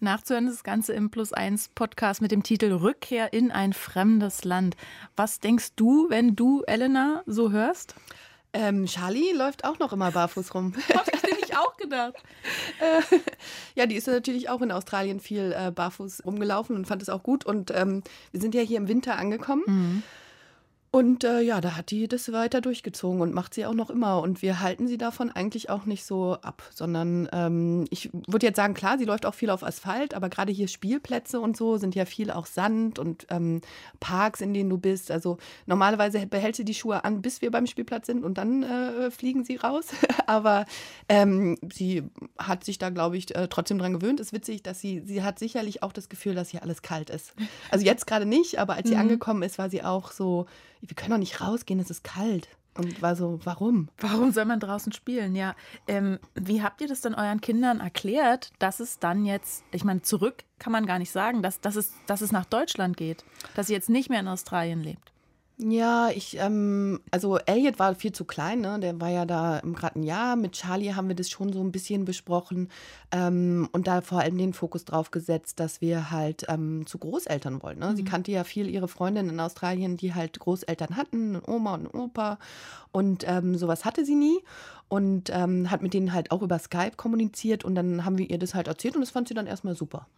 Nachzuhören 0.00 0.46
ist 0.46 0.56
das 0.56 0.64
Ganze 0.64 0.92
im 0.92 1.10
Plus 1.10 1.32
1 1.32 1.70
Podcast 1.74 2.20
mit 2.20 2.30
dem 2.30 2.42
Titel 2.42 2.72
Rückkehr 2.72 3.32
in 3.32 3.50
ein 3.50 3.72
fremdes 3.72 4.44
Land. 4.44 4.76
Was 5.16 5.40
denkst 5.40 5.70
du, 5.76 6.08
wenn 6.10 6.36
du 6.36 6.62
Elena 6.66 7.22
so 7.26 7.50
hörst? 7.50 7.94
Ähm, 8.52 8.86
Charlie 8.86 9.32
läuft 9.32 9.64
auch 9.64 9.80
noch 9.80 9.92
immer 9.92 10.12
barfuß 10.12 10.54
rum. 10.54 10.74
Habe 10.94 11.10
ich 11.12 11.22
nämlich 11.22 11.56
auch 11.56 11.76
gedacht. 11.76 12.14
ja, 13.74 13.86
die 13.86 13.96
ist 13.96 14.06
natürlich 14.06 14.48
auch 14.48 14.62
in 14.62 14.70
Australien 14.70 15.18
viel 15.18 15.52
äh, 15.56 15.72
barfuß 15.72 16.24
rumgelaufen 16.24 16.76
und 16.76 16.86
fand 16.86 17.02
es 17.02 17.08
auch 17.08 17.24
gut. 17.24 17.44
Und 17.44 17.72
ähm, 17.74 18.02
wir 18.30 18.40
sind 18.40 18.54
ja 18.54 18.60
hier 18.60 18.78
im 18.78 18.86
Winter 18.86 19.18
angekommen. 19.18 20.04
Und 20.94 21.24
äh, 21.24 21.40
ja, 21.40 21.60
da 21.60 21.76
hat 21.76 21.90
die 21.90 22.06
das 22.06 22.30
weiter 22.30 22.60
durchgezogen 22.60 23.20
und 23.20 23.34
macht 23.34 23.52
sie 23.52 23.66
auch 23.66 23.74
noch 23.74 23.90
immer. 23.90 24.22
Und 24.22 24.42
wir 24.42 24.60
halten 24.60 24.86
sie 24.86 24.96
davon 24.96 25.28
eigentlich 25.28 25.68
auch 25.68 25.86
nicht 25.86 26.04
so 26.04 26.34
ab, 26.34 26.62
sondern 26.72 27.28
ähm, 27.32 27.84
ich 27.90 28.10
würde 28.28 28.46
jetzt 28.46 28.54
sagen, 28.54 28.74
klar, 28.74 28.96
sie 28.96 29.04
läuft 29.04 29.26
auch 29.26 29.34
viel 29.34 29.50
auf 29.50 29.64
Asphalt, 29.64 30.14
aber 30.14 30.28
gerade 30.28 30.52
hier 30.52 30.68
Spielplätze 30.68 31.40
und 31.40 31.56
so 31.56 31.78
sind 31.78 31.96
ja 31.96 32.04
viel 32.04 32.30
auch 32.30 32.46
Sand 32.46 33.00
und 33.00 33.26
ähm, 33.30 33.60
Parks, 33.98 34.40
in 34.40 34.54
denen 34.54 34.70
du 34.70 34.78
bist. 34.78 35.10
Also 35.10 35.38
normalerweise 35.66 36.28
behält 36.28 36.54
sie 36.54 36.64
die 36.64 36.74
Schuhe 36.74 37.02
an, 37.02 37.22
bis 37.22 37.42
wir 37.42 37.50
beim 37.50 37.66
Spielplatz 37.66 38.06
sind 38.06 38.22
und 38.22 38.38
dann 38.38 38.62
äh, 38.62 39.10
fliegen 39.10 39.42
sie 39.42 39.56
raus. 39.56 39.86
aber 40.28 40.64
ähm, 41.08 41.58
sie 41.72 42.04
hat 42.38 42.62
sich 42.62 42.78
da, 42.78 42.90
glaube 42.90 43.16
ich, 43.16 43.34
äh, 43.34 43.48
trotzdem 43.48 43.80
dran 43.80 43.94
gewöhnt. 43.94 44.20
Ist 44.20 44.32
witzig, 44.32 44.62
dass 44.62 44.78
sie, 44.78 45.02
sie 45.04 45.24
hat 45.24 45.40
sicherlich 45.40 45.82
auch 45.82 45.92
das 45.92 46.08
Gefühl, 46.08 46.36
dass 46.36 46.50
hier 46.50 46.62
alles 46.62 46.82
kalt 46.82 47.10
ist. 47.10 47.34
Also 47.72 47.84
jetzt 47.84 48.06
gerade 48.06 48.26
nicht, 48.26 48.60
aber 48.60 48.74
als 48.74 48.88
sie 48.88 48.94
angekommen 48.94 49.42
ist, 49.42 49.58
war 49.58 49.68
sie 49.68 49.82
auch 49.82 50.12
so, 50.12 50.46
wir 50.86 50.94
können 50.94 51.10
doch 51.10 51.18
nicht 51.18 51.40
rausgehen, 51.40 51.80
es 51.80 51.90
ist 51.90 52.04
kalt. 52.04 52.48
Und 52.76 53.02
war 53.02 53.14
so, 53.14 53.38
warum? 53.44 53.88
Warum 53.98 54.32
soll 54.32 54.46
man 54.46 54.58
draußen 54.58 54.92
spielen? 54.92 55.36
Ja, 55.36 55.54
ähm, 55.86 56.18
wie 56.34 56.60
habt 56.60 56.80
ihr 56.80 56.88
das 56.88 57.00
dann 57.00 57.14
euren 57.14 57.40
Kindern 57.40 57.78
erklärt, 57.78 58.50
dass 58.58 58.80
es 58.80 58.98
dann 58.98 59.24
jetzt, 59.24 59.62
ich 59.70 59.84
meine, 59.84 60.02
zurück 60.02 60.42
kann 60.58 60.72
man 60.72 60.84
gar 60.84 60.98
nicht 60.98 61.12
sagen, 61.12 61.40
dass, 61.40 61.60
dass, 61.60 61.76
es, 61.76 61.92
dass 62.06 62.20
es 62.20 62.32
nach 62.32 62.46
Deutschland 62.46 62.96
geht, 62.96 63.24
dass 63.54 63.68
sie 63.68 63.74
jetzt 63.74 63.90
nicht 63.90 64.10
mehr 64.10 64.18
in 64.18 64.26
Australien 64.26 64.82
lebt? 64.82 65.13
Ja, 65.56 66.10
ich, 66.10 66.36
ähm, 66.40 67.00
also 67.12 67.38
Elliot 67.38 67.78
war 67.78 67.94
viel 67.94 68.10
zu 68.10 68.24
klein, 68.24 68.60
ne? 68.60 68.80
Der 68.80 69.00
war 69.00 69.08
ja 69.08 69.24
da 69.24 69.60
gerade 69.62 70.00
ein 70.00 70.02
Jahr. 70.02 70.34
Mit 70.34 70.52
Charlie 70.52 70.94
haben 70.94 71.06
wir 71.06 71.14
das 71.14 71.30
schon 71.30 71.52
so 71.52 71.60
ein 71.60 71.70
bisschen 71.70 72.04
besprochen 72.04 72.70
ähm, 73.12 73.68
und 73.70 73.86
da 73.86 74.00
vor 74.00 74.18
allem 74.18 74.36
den 74.36 74.52
Fokus 74.52 74.84
drauf 74.84 75.12
gesetzt, 75.12 75.60
dass 75.60 75.80
wir 75.80 76.10
halt 76.10 76.44
ähm, 76.48 76.86
zu 76.86 76.98
Großeltern 76.98 77.62
wollen. 77.62 77.78
Ne? 77.78 77.94
Sie 77.94 78.02
kannte 78.02 78.32
ja 78.32 78.42
viel 78.42 78.68
ihre 78.68 78.88
Freundinnen 78.88 79.30
in 79.30 79.38
Australien, 79.38 79.96
die 79.96 80.12
halt 80.12 80.40
Großeltern 80.40 80.96
hatten, 80.96 81.36
eine 81.36 81.46
Oma 81.46 81.74
und 81.74 81.86
Opa 81.94 82.38
und 82.90 83.24
ähm, 83.28 83.56
sowas 83.56 83.84
hatte 83.84 84.04
sie 84.04 84.16
nie 84.16 84.40
und 84.88 85.30
ähm, 85.32 85.70
hat 85.70 85.82
mit 85.82 85.94
denen 85.94 86.12
halt 86.12 86.32
auch 86.32 86.42
über 86.42 86.58
Skype 86.58 86.96
kommuniziert 86.96 87.64
und 87.64 87.76
dann 87.76 88.04
haben 88.04 88.18
wir 88.18 88.28
ihr 88.28 88.38
das 88.40 88.54
halt 88.56 88.66
erzählt 88.66 88.96
und 88.96 89.02
das 89.02 89.10
fand 89.10 89.28
sie 89.28 89.34
dann 89.34 89.46
erstmal 89.46 89.76
super. 89.76 90.08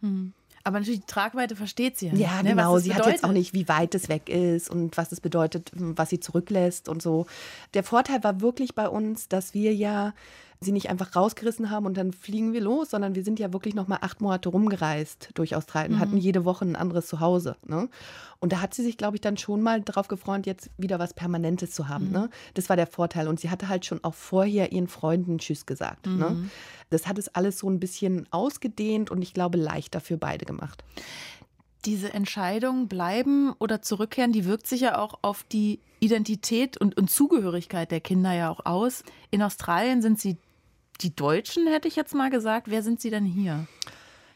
Aber 0.67 0.79
natürlich, 0.79 0.99
die 0.99 1.05
Tragweite 1.05 1.55
versteht 1.55 1.97
sie 1.97 2.07
ja. 2.07 2.13
Ja, 2.13 2.33
nicht, 2.33 2.43
ne, 2.43 2.49
genau. 2.49 2.77
Sie 2.77 2.93
hat 2.93 3.05
jetzt 3.05 3.23
auch 3.23 3.29
bedeutet. 3.29 3.37
nicht, 3.37 3.53
wie 3.53 3.69
weit 3.69 3.95
es 3.95 4.09
weg 4.09 4.27
ist 4.27 4.69
und 4.69 4.97
was 4.97 5.13
es 5.13 5.21
bedeutet, 5.21 5.71
was 5.73 6.09
sie 6.09 6.19
zurücklässt 6.19 6.89
und 6.89 7.01
so. 7.01 7.25
Der 7.73 7.83
Vorteil 7.83 8.21
war 8.25 8.41
wirklich 8.41 8.75
bei 8.75 8.89
uns, 8.89 9.29
dass 9.29 9.53
wir 9.53 9.73
ja 9.73 10.13
sie 10.59 10.71
nicht 10.71 10.89
einfach 10.89 11.15
rausgerissen 11.15 11.69
haben 11.69 11.85
und 11.85 11.97
dann 11.97 12.11
fliegen 12.11 12.53
wir 12.53 12.61
los, 12.61 12.89
sondern 12.89 13.15
wir 13.15 13.23
sind 13.23 13.39
ja 13.39 13.53
wirklich 13.53 13.75
noch 13.75 13.87
mal 13.87 13.99
acht 14.01 14.21
Monate 14.21 14.49
rumgereist 14.49 15.29
durch 15.35 15.55
Australien, 15.55 15.99
hatten 15.99 16.17
jede 16.17 16.45
Woche 16.45 16.65
ein 16.65 16.75
anderes 16.75 17.07
Zuhause. 17.07 17.57
Ne? 17.65 17.89
Und 18.39 18.53
da 18.53 18.61
hat 18.61 18.73
sie 18.73 18.83
sich, 18.83 18.97
glaube 18.97 19.17
ich, 19.17 19.21
dann 19.21 19.37
schon 19.37 19.61
mal 19.61 19.81
darauf 19.81 20.07
gefreut, 20.07 20.45
jetzt 20.45 20.69
wieder 20.77 20.99
was 20.99 21.13
Permanentes 21.13 21.71
zu 21.71 21.87
haben. 21.87 22.11
Ne? 22.11 22.29
Das 22.55 22.69
war 22.69 22.75
der 22.75 22.87
Vorteil. 22.87 23.27
Und 23.27 23.39
sie 23.39 23.49
hatte 23.49 23.69
halt 23.69 23.85
schon 23.85 24.03
auch 24.03 24.13
vorher 24.13 24.71
ihren 24.71 24.87
Freunden 24.87 25.37
Tschüss 25.37 25.65
gesagt. 25.65 26.07
Ne? 26.07 26.49
Das 26.89 27.07
hat 27.07 27.17
es 27.17 27.27
alles 27.29 27.59
so 27.59 27.69
ein 27.69 27.79
bisschen 27.79 28.27
ausgedehnt 28.31 29.11
und 29.11 29.21
ich 29.21 29.33
glaube 29.33 29.57
leichter 29.57 29.99
für 29.99 30.17
beide 30.17 30.45
gemacht. 30.45 30.83
Diese 31.85 32.13
Entscheidung, 32.13 32.87
bleiben 32.87 33.53
oder 33.59 33.81
zurückkehren, 33.81 34.33
die 34.33 34.45
wirkt 34.45 34.67
sich 34.67 34.81
ja 34.81 34.97
auch 34.97 35.19
auf 35.21 35.43
die 35.43 35.79
Identität 35.99 36.77
und, 36.77 36.97
und 36.97 37.09
Zugehörigkeit 37.09 37.91
der 37.91 38.01
Kinder 38.01 38.33
ja 38.33 38.49
auch 38.49 38.65
aus. 38.65 39.03
In 39.31 39.41
Australien 39.41 40.01
sind 40.01 40.19
sie 40.19 40.37
die 41.01 41.15
Deutschen, 41.15 41.67
hätte 41.67 41.87
ich 41.87 41.95
jetzt 41.95 42.13
mal 42.13 42.29
gesagt. 42.29 42.69
Wer 42.69 42.83
sind 42.83 43.01
sie 43.01 43.09
denn 43.09 43.25
hier? 43.25 43.67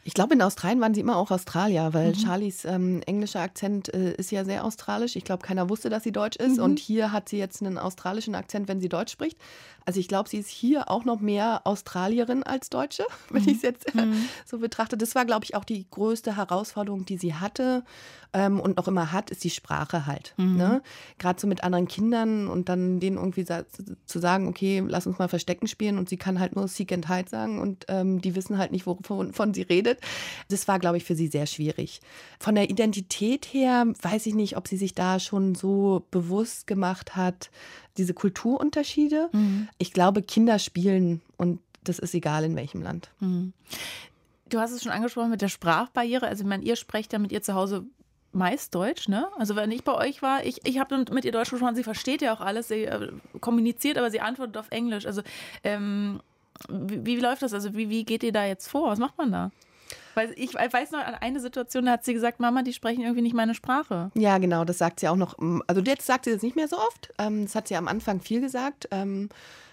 Ich 0.04 0.14
glaube, 0.14 0.34
in 0.34 0.42
Australien 0.42 0.80
waren 0.80 0.94
sie 0.94 1.00
immer 1.00 1.16
auch 1.16 1.30
Australier, 1.30 1.90
weil 1.92 2.14
Charlies 2.16 2.64
ähm, 2.64 3.02
englischer 3.06 3.40
Akzent 3.40 3.94
äh, 3.94 4.14
ist 4.14 4.32
ja 4.32 4.44
sehr 4.44 4.64
australisch. 4.64 5.14
Ich 5.14 5.22
glaube, 5.22 5.46
keiner 5.46 5.68
wusste, 5.68 5.90
dass 5.90 6.02
sie 6.02 6.10
deutsch 6.10 6.36
ist. 6.36 6.58
Und 6.58 6.80
hier 6.80 7.12
hat 7.12 7.28
sie 7.28 7.38
jetzt 7.38 7.62
einen 7.62 7.78
australischen 7.78 8.34
Akzent, 8.34 8.66
wenn 8.66 8.80
sie 8.80 8.88
Deutsch 8.88 9.12
spricht. 9.12 9.38
Also 9.84 10.00
ich 10.00 10.08
glaube, 10.08 10.28
sie 10.28 10.38
ist 10.38 10.48
hier 10.48 10.90
auch 10.90 11.04
noch 11.04 11.20
mehr 11.20 11.62
Australierin 11.64 12.42
als 12.42 12.70
Deutsche, 12.70 13.04
wenn 13.30 13.48
ich 13.48 13.56
es 13.56 13.62
jetzt 13.62 13.94
äh, 13.94 14.06
so 14.46 14.58
betrachte. 14.58 14.96
Das 14.96 15.14
war, 15.14 15.24
glaube 15.24 15.44
ich, 15.44 15.54
auch 15.54 15.64
die 15.64 15.86
größte 15.90 16.36
Herausforderung, 16.36 17.04
die 17.04 17.16
sie 17.16 17.34
hatte 17.34 17.84
ähm, 18.32 18.60
und 18.60 18.76
noch 18.76 18.88
immer 18.88 19.12
hat, 19.12 19.30
ist 19.30 19.44
die 19.44 19.50
Sprache 19.50 20.06
halt. 20.06 20.34
Ne? 20.56 20.82
Gerade 21.18 21.40
so 21.40 21.46
mit 21.46 21.64
anderen 21.64 21.88
Kindern 21.88 22.48
und 22.48 22.68
dann 22.68 23.00
denen 23.00 23.16
irgendwie 23.16 23.44
sa 23.44 23.64
zu 24.06 24.18
sagen, 24.18 24.48
okay, 24.48 24.82
lass 24.86 25.06
uns 25.06 25.18
mal 25.18 25.28
Verstecken 25.28 25.66
spielen 25.66 25.98
und 25.98 26.08
sie 26.08 26.16
kann 26.16 26.40
halt 26.40 26.56
nur 26.56 26.68
Seek 26.68 26.92
and 26.92 27.08
Hide 27.08 27.28
sagen 27.28 27.60
und 27.60 27.84
ähm, 27.88 28.20
die 28.20 28.34
wissen 28.34 28.58
halt 28.58 28.72
nicht, 28.72 28.86
wovon 28.86 29.32
von 29.32 29.54
sie 29.54 29.62
redet. 29.62 30.00
Das 30.48 30.66
war, 30.68 30.78
glaube 30.78 30.96
ich, 30.96 31.04
für 31.04 31.14
sie 31.14 31.28
sehr 31.28 31.46
schwierig. 31.46 32.00
Von 32.38 32.54
der 32.54 32.70
Identität 32.70 33.46
her 33.46 33.86
weiß 34.00 34.26
ich 34.26 34.34
nicht, 34.34 34.56
ob 34.56 34.68
sie 34.68 34.76
sich 34.76 34.94
da 34.94 35.20
schon 35.20 35.54
so 35.54 36.06
bewusst 36.10 36.66
gemacht 36.66 37.16
hat, 37.16 37.50
diese 37.96 38.14
Kulturunterschiede. 38.14 39.28
Mhm. 39.32 39.68
Ich 39.78 39.92
glaube, 39.92 40.22
Kinder 40.22 40.58
spielen 40.58 41.20
und 41.36 41.60
das 41.84 41.98
ist 41.98 42.14
egal 42.14 42.44
in 42.44 42.56
welchem 42.56 42.82
Land. 42.82 43.10
Mhm. 43.20 43.52
Du 44.48 44.60
hast 44.60 44.72
es 44.72 44.82
schon 44.82 44.92
angesprochen 44.92 45.30
mit 45.30 45.40
der 45.40 45.48
Sprachbarriere. 45.48 46.26
Also, 46.26 46.44
ich 46.44 46.48
meine, 46.48 46.62
ihr 46.62 46.76
sprecht 46.76 47.12
ja 47.12 47.18
mit 47.18 47.32
ihr 47.32 47.42
zu 47.42 47.54
Hause 47.54 47.84
meist 48.32 48.74
Deutsch, 48.74 49.08
ne? 49.08 49.28
Also 49.36 49.56
wenn 49.56 49.70
ich 49.70 49.84
bei 49.84 49.94
euch 49.94 50.22
war, 50.22 50.44
ich, 50.44 50.66
ich 50.66 50.78
habe 50.78 51.04
mit 51.12 51.24
ihr 51.24 51.32
Deutsch 51.32 51.50
gesprochen, 51.50 51.74
sie 51.74 51.82
versteht 51.82 52.22
ja 52.22 52.34
auch 52.34 52.40
alles, 52.40 52.68
sie 52.68 52.84
äh, 52.84 53.12
kommuniziert, 53.40 53.98
aber 53.98 54.10
sie 54.10 54.20
antwortet 54.20 54.56
auf 54.56 54.70
Englisch. 54.70 55.06
Also 55.06 55.22
ähm, 55.64 56.20
wie, 56.68 57.04
wie, 57.04 57.16
läuft 57.16 57.42
das? 57.42 57.52
Also 57.52 57.74
wie, 57.74 57.90
wie 57.90 58.04
geht 58.04 58.22
ihr 58.22 58.32
da 58.32 58.46
jetzt 58.46 58.68
vor? 58.68 58.88
Was 58.88 58.98
macht 58.98 59.18
man 59.18 59.32
da? 59.32 59.50
Weil 60.14 60.32
ich 60.36 60.54
weiß 60.54 60.92
noch 60.92 61.00
an 61.00 61.14
eine 61.14 61.40
Situation, 61.40 61.86
da 61.86 61.92
hat 61.92 62.04
sie 62.04 62.14
gesagt, 62.14 62.40
Mama, 62.40 62.62
die 62.62 62.72
sprechen 62.72 63.02
irgendwie 63.02 63.22
nicht 63.22 63.34
meine 63.34 63.54
Sprache. 63.54 64.10
Ja, 64.14 64.38
genau, 64.38 64.64
das 64.64 64.78
sagt 64.78 65.00
sie 65.00 65.08
auch 65.08 65.16
noch. 65.16 65.38
Mm, 65.38 65.60
also 65.66 65.80
jetzt 65.82 66.06
sagt 66.06 66.24
sie 66.24 66.32
das 66.32 66.42
nicht 66.42 66.56
mehr 66.56 66.68
so 66.68 66.76
oft. 66.76 67.12
Ähm, 67.18 67.44
das 67.44 67.54
hat 67.54 67.68
sie 67.68 67.76
am 67.76 67.88
Anfang 67.88 68.20
viel 68.20 68.40
gesagt. 68.40 68.88
Ähm, 68.90 69.28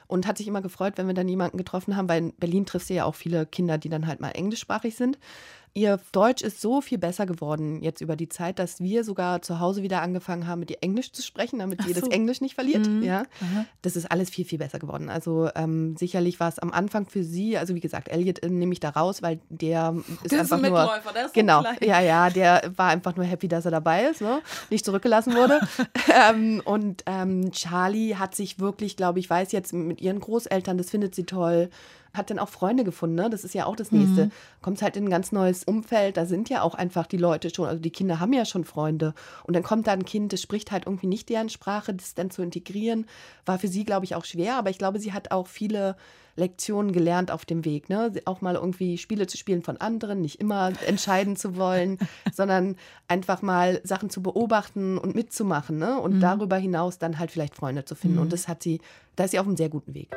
und 0.10 0.26
hat 0.26 0.40
sich 0.40 0.48
immer 0.48 0.64
gefreut, 0.64 0.94
wenn 0.96 1.06
wir 1.06 1.14
dann 1.14 1.30
jemanden 1.30 1.58
getroffen 1.58 1.96
haben, 1.96 2.10
weil 2.10 2.18
in 2.18 2.34
Berlin 2.34 2.66
triffst 2.66 2.90
du 2.90 2.96
ja 2.96 3.06
auch 3.06 3.14
viele 3.14 3.46
Kinder, 3.46 3.78
die 3.78 3.90
dann 3.90 4.08
halt 4.08 4.20
mal 4.20 4.32
englischsprachig 4.32 4.96
sind. 4.96 5.20
Ihr 5.74 6.00
Deutsch 6.12 6.42
ist 6.42 6.62
so 6.62 6.82
viel 6.82 6.98
besser 6.98 7.26
geworden 7.26 7.82
jetzt 7.84 8.02
über 8.02 8.16
die 8.16 8.28
Zeit, 8.28 8.60
dass 8.60 8.80
wir 8.80 9.04
sogar 9.04 9.42
zu 9.42 9.60
Hause 9.60 9.84
wieder 9.84 10.02
angefangen 10.02 10.48
haben, 10.48 10.60
mit 10.60 10.72
ihr 10.72 10.78
Englisch 10.82 11.12
zu 11.12 11.22
sprechen, 11.22 11.60
damit 11.60 11.84
sie 11.84 11.94
so. 11.94 12.02
das 12.02 12.10
Englisch 12.10 12.42
nicht 12.42 12.56
verliert. 12.56 12.88
Mhm. 12.88 13.04
Ja, 13.04 13.24
das 13.82 13.96
ist 13.96 14.12
alles 14.12 14.30
viel, 14.30 14.46
viel 14.46 14.58
besser 14.58 14.80
geworden. 14.80 15.10
Also 15.10 15.50
ähm, 15.56 15.96
sicherlich 15.98 16.40
war 16.40 16.50
es 16.50 16.60
am 16.60 16.72
Anfang 16.72 17.08
für 17.08 17.24
sie, 17.24 17.58
also 17.58 17.76
wie 17.76 17.80
gesagt, 17.80 18.10
Elliot 18.10 18.40
äh, 18.40 18.50
nehme 18.50 18.74
ich 18.74 18.80
da 18.80 18.90
raus, 18.90 19.22
weil 19.22 19.40
der 19.50 19.96
ist 20.24 20.34
das 20.34 20.40
einfach 20.40 20.58
ist 20.58 20.64
ein 20.66 20.72
nur 20.72 20.82
Mitläufer, 20.82 21.14
der 21.14 21.26
ist 21.26 21.34
genau, 21.34 21.62
so 21.62 21.86
ja, 21.86 22.00
ja, 22.02 22.30
der 22.30 22.72
war 22.76 22.90
einfach 22.90 23.16
nur 23.16 23.26
happy, 23.26 23.48
dass 23.48 23.66
er 23.66 23.72
dabei 23.72 24.06
ist, 24.06 24.22
ne? 24.22 24.42
nicht 24.70 24.86
zurückgelassen 24.86 25.36
wurde. 25.36 25.60
ähm, 26.30 26.62
und 26.66 27.04
ähm, 27.06 27.52
Charlie 27.52 28.16
hat 28.16 28.36
sich 28.36 28.60
wirklich, 28.60 28.98
glaube 28.98 29.20
ich, 29.20 29.30
weiß 29.30 29.52
jetzt 29.52 29.74
mit 29.74 30.02
ihren 30.02 30.20
Großeltern, 30.20 30.78
das 30.78 30.90
findet 30.90 31.16
sie 31.16 31.26
toll 31.26 31.70
hat 32.14 32.30
dann 32.30 32.40
auch 32.40 32.50
Freunde 32.50 32.84
gefunden, 32.84 33.16
ne? 33.16 33.30
Das 33.30 33.44
ist 33.44 33.54
ja 33.54 33.66
auch 33.66 33.76
das 33.76 33.92
Nächste. 33.92 34.26
Mhm. 34.26 34.32
Kommt 34.62 34.82
halt 34.82 34.98
in 34.98 35.06
ein 35.06 35.10
ganz 35.10 35.32
neues 35.32 35.64
Umfeld, 35.64 36.18
da 36.18 36.26
sind 36.26 36.50
ja 36.50 36.62
auch 36.62 36.76
einfach 36.76 37.08
die 37.08 37.18
Leute 37.18 37.54
schon, 37.54 37.68
also 37.68 37.82
die 37.82 37.92
Kinder 37.92 38.20
haben 38.20 38.34
ja 38.34 38.46
schon 38.46 38.64
Freunde. 38.64 39.14
Und 39.44 39.56
dann 39.56 39.64
kommt 39.64 39.88
da 39.88 39.92
ein 39.92 40.06
Kind, 40.06 40.34
das 40.34 40.42
spricht 40.42 40.72
halt 40.72 40.86
irgendwie 40.86 41.08
nicht 41.08 41.30
deren 41.30 41.50
Sprache, 41.50 41.94
das 41.94 42.16
dann 42.16 42.32
zu 42.32 42.42
integrieren, 42.42 43.06
war 43.46 43.60
für 43.60 43.68
sie, 43.68 43.86
glaube 43.86 44.06
ich, 44.06 44.16
auch 44.16 44.26
schwer, 44.26 44.56
aber 44.56 44.70
ich 44.70 44.78
glaube, 44.78 45.00
sie 45.00 45.14
hat 45.14 45.32
auch 45.32 45.48
viele 45.48 45.96
Lektionen 46.36 46.92
gelernt 46.92 47.30
auf 47.32 47.46
dem 47.46 47.66
Weg, 47.66 47.90
ne? 47.90 48.12
Auch 48.26 48.42
mal 48.42 48.56
irgendwie 48.56 48.98
Spiele 48.98 49.28
zu 49.28 49.38
spielen 49.38 49.62
von 49.62 49.78
anderen, 49.78 50.22
nicht 50.22 50.40
immer 50.40 50.72
entscheiden 50.88 51.36
zu 51.36 51.56
wollen, 51.58 52.00
sondern 52.34 52.78
einfach 53.08 53.42
mal 53.42 53.82
Sachen 53.84 54.10
zu 54.10 54.24
beobachten 54.24 54.98
und 54.98 55.14
mitzumachen, 55.16 55.78
ne? 55.78 56.00
Und 56.00 56.16
mhm. 56.16 56.22
darüber 56.22 56.58
hinaus 56.58 56.98
dann 56.98 57.20
halt 57.20 57.30
vielleicht 57.30 57.56
Freunde 57.56 57.86
zu 57.86 57.94
finden. 57.94 58.18
Mhm. 58.18 58.24
Und 58.24 58.34
das 58.34 58.48
hat 58.48 58.64
sie, 58.64 58.82
da 59.16 59.26
ist 59.26 59.32
sie 59.32 59.40
auf 59.40 59.46
einem 59.46 59.58
sehr 59.58 59.70
guten 59.70 59.94
Weg. 59.94 60.16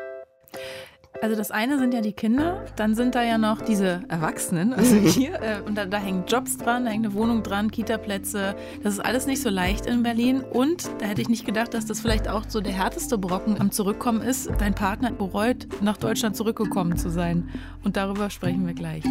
Also 1.22 1.36
das 1.36 1.52
eine 1.52 1.78
sind 1.78 1.94
ja 1.94 2.00
die 2.00 2.12
Kinder, 2.12 2.64
dann 2.74 2.96
sind 2.96 3.14
da 3.14 3.22
ja 3.22 3.38
noch 3.38 3.60
diese 3.60 4.02
Erwachsenen, 4.08 4.72
also 4.74 4.96
hier, 4.96 5.40
äh, 5.40 5.60
und 5.64 5.76
da, 5.76 5.86
da, 5.86 5.98
hängen 5.98 6.24
Jobs 6.26 6.56
dran, 6.56 6.84
da 6.84 6.90
hängt 6.90 7.06
eine 7.06 7.14
Wohnung 7.14 7.44
dran, 7.44 7.70
Kita-Plätze. 7.70 8.56
Das 8.82 8.94
ist 8.94 8.98
alles 8.98 9.26
nicht 9.26 9.40
so 9.40 9.48
leicht 9.48 9.86
in 9.86 10.02
Berlin. 10.02 10.40
Und 10.40 10.90
da 10.98 11.06
hätte 11.06 11.22
ich 11.22 11.28
nicht 11.28 11.46
gedacht, 11.46 11.74
dass 11.74 11.86
das 11.86 12.00
vielleicht 12.00 12.26
auch 12.26 12.42
so 12.48 12.60
der 12.60 12.72
härteste 12.72 13.18
Brocken 13.18 13.60
am 13.60 13.70
Zurückkommen 13.70 14.20
ist. 14.20 14.50
Dein 14.58 14.74
Partner 14.74 15.12
bereut, 15.12 15.68
nach 15.80 15.96
Deutschland 15.96 16.36
zurückgekommen 16.36 16.96
zu 16.96 17.08
sein. 17.08 17.48
Und 17.84 17.96
darüber 17.96 18.28
sprechen 18.28 18.66
wir 18.66 18.74
gleich. 18.74 19.04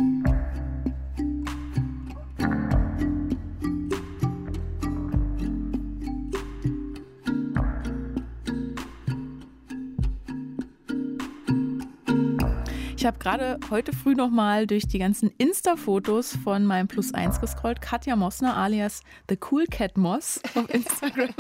Habe 13.12 13.20
gerade 13.20 13.60
heute 13.70 13.92
früh 13.92 14.16
noch 14.16 14.30
mal 14.30 14.66
durch 14.68 14.88
die 14.88 14.98
ganzen 14.98 15.32
Insta-Fotos 15.38 16.38
von 16.46 16.66
meinem 16.66 16.88
Plus 16.88 17.14
1 17.14 17.42
gescrollt. 17.42 17.82
Katja 17.82 18.16
Mossner 18.16 18.56
alias 18.56 19.02
The 19.28 19.38
Cool 19.52 19.66
Cat 19.66 19.98
Moss 19.98 20.40
auf 20.56 20.70
Instagram. 20.74 21.32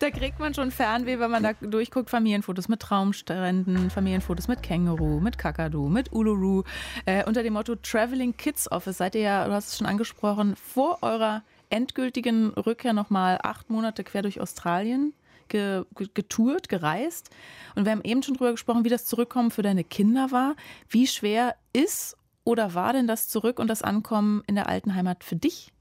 da 0.00 0.10
kriegt 0.10 0.40
man 0.40 0.54
schon 0.54 0.72
Fernweh, 0.72 1.20
wenn 1.20 1.30
man 1.30 1.44
da 1.44 1.52
durchguckt. 1.52 2.10
Familienfotos 2.10 2.66
mit 2.66 2.80
Traumstränden, 2.80 3.90
Familienfotos 3.90 4.48
mit 4.48 4.64
Känguru, 4.64 5.20
mit 5.20 5.38
Kakadu, 5.38 5.88
mit 5.88 6.12
Uluru. 6.12 6.64
Äh, 7.06 7.24
unter 7.26 7.44
dem 7.44 7.52
Motto 7.52 7.76
Traveling 7.76 8.36
Kids 8.36 8.68
Office 8.72 8.98
seid 8.98 9.14
ihr 9.14 9.20
ja, 9.20 9.46
du 9.46 9.52
hast 9.52 9.68
es 9.68 9.78
schon 9.78 9.86
angesprochen, 9.86 10.56
vor 10.56 10.98
eurer 11.02 11.44
endgültigen 11.70 12.48
Rückkehr 12.54 12.92
noch 12.92 13.10
mal 13.10 13.38
acht 13.40 13.70
Monate 13.70 14.02
quer 14.02 14.22
durch 14.22 14.40
Australien 14.40 15.12
ge, 15.48 15.84
getourt, 16.14 16.68
gereist. 16.68 17.30
Und 17.74 17.84
wir 17.84 17.92
haben 17.92 18.02
eben 18.04 18.22
schon 18.22 18.34
drüber 18.34 18.52
gesprochen, 18.52 18.84
wie 18.84 18.88
das 18.88 19.04
Zurückkommen 19.04 19.50
für 19.50 19.62
deine 19.62 19.84
Kinder 19.84 20.30
war. 20.30 20.56
Wie 20.88 21.06
schwer 21.06 21.56
ist 21.72 22.16
oder 22.44 22.74
war 22.74 22.92
denn 22.92 23.06
das 23.06 23.28
Zurück 23.28 23.58
und 23.58 23.68
das 23.68 23.82
Ankommen 23.82 24.42
in 24.46 24.54
der 24.54 24.68
alten 24.68 24.94
Heimat 24.94 25.24
für 25.24 25.36
dich? 25.36 25.72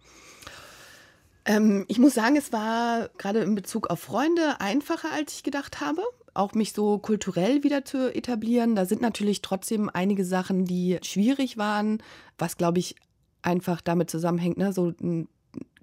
Ähm, 1.46 1.86
ich 1.88 2.00
muss 2.00 2.14
sagen, 2.14 2.36
es 2.36 2.54
war 2.54 3.10
gerade 3.18 3.40
in 3.40 3.56
Bezug 3.56 3.88
auf 3.90 4.00
Freunde 4.00 4.62
einfacher, 4.62 5.12
als 5.12 5.36
ich 5.36 5.44
gedacht 5.44 5.82
habe. 5.82 6.02
Auch 6.34 6.54
mich 6.54 6.74
so 6.74 6.98
kulturell 6.98 7.64
wieder 7.64 7.86
zu 7.86 8.14
etablieren. 8.16 8.76
Da 8.76 8.86
sind 8.86 9.02
natürlich 9.02 9.42
trotzdem 9.42 9.90
einige 9.94 10.26
Sachen, 10.26 10.66
die 10.66 10.98
schwierig 11.04 11.58
waren, 11.58 12.02
was 12.38 12.58
glaube 12.58 12.80
ich 12.80 12.96
einfach 13.42 13.82
damit 13.82 14.10
zusammenhängt, 14.10 14.58
ne? 14.58 14.72
so 14.74 14.94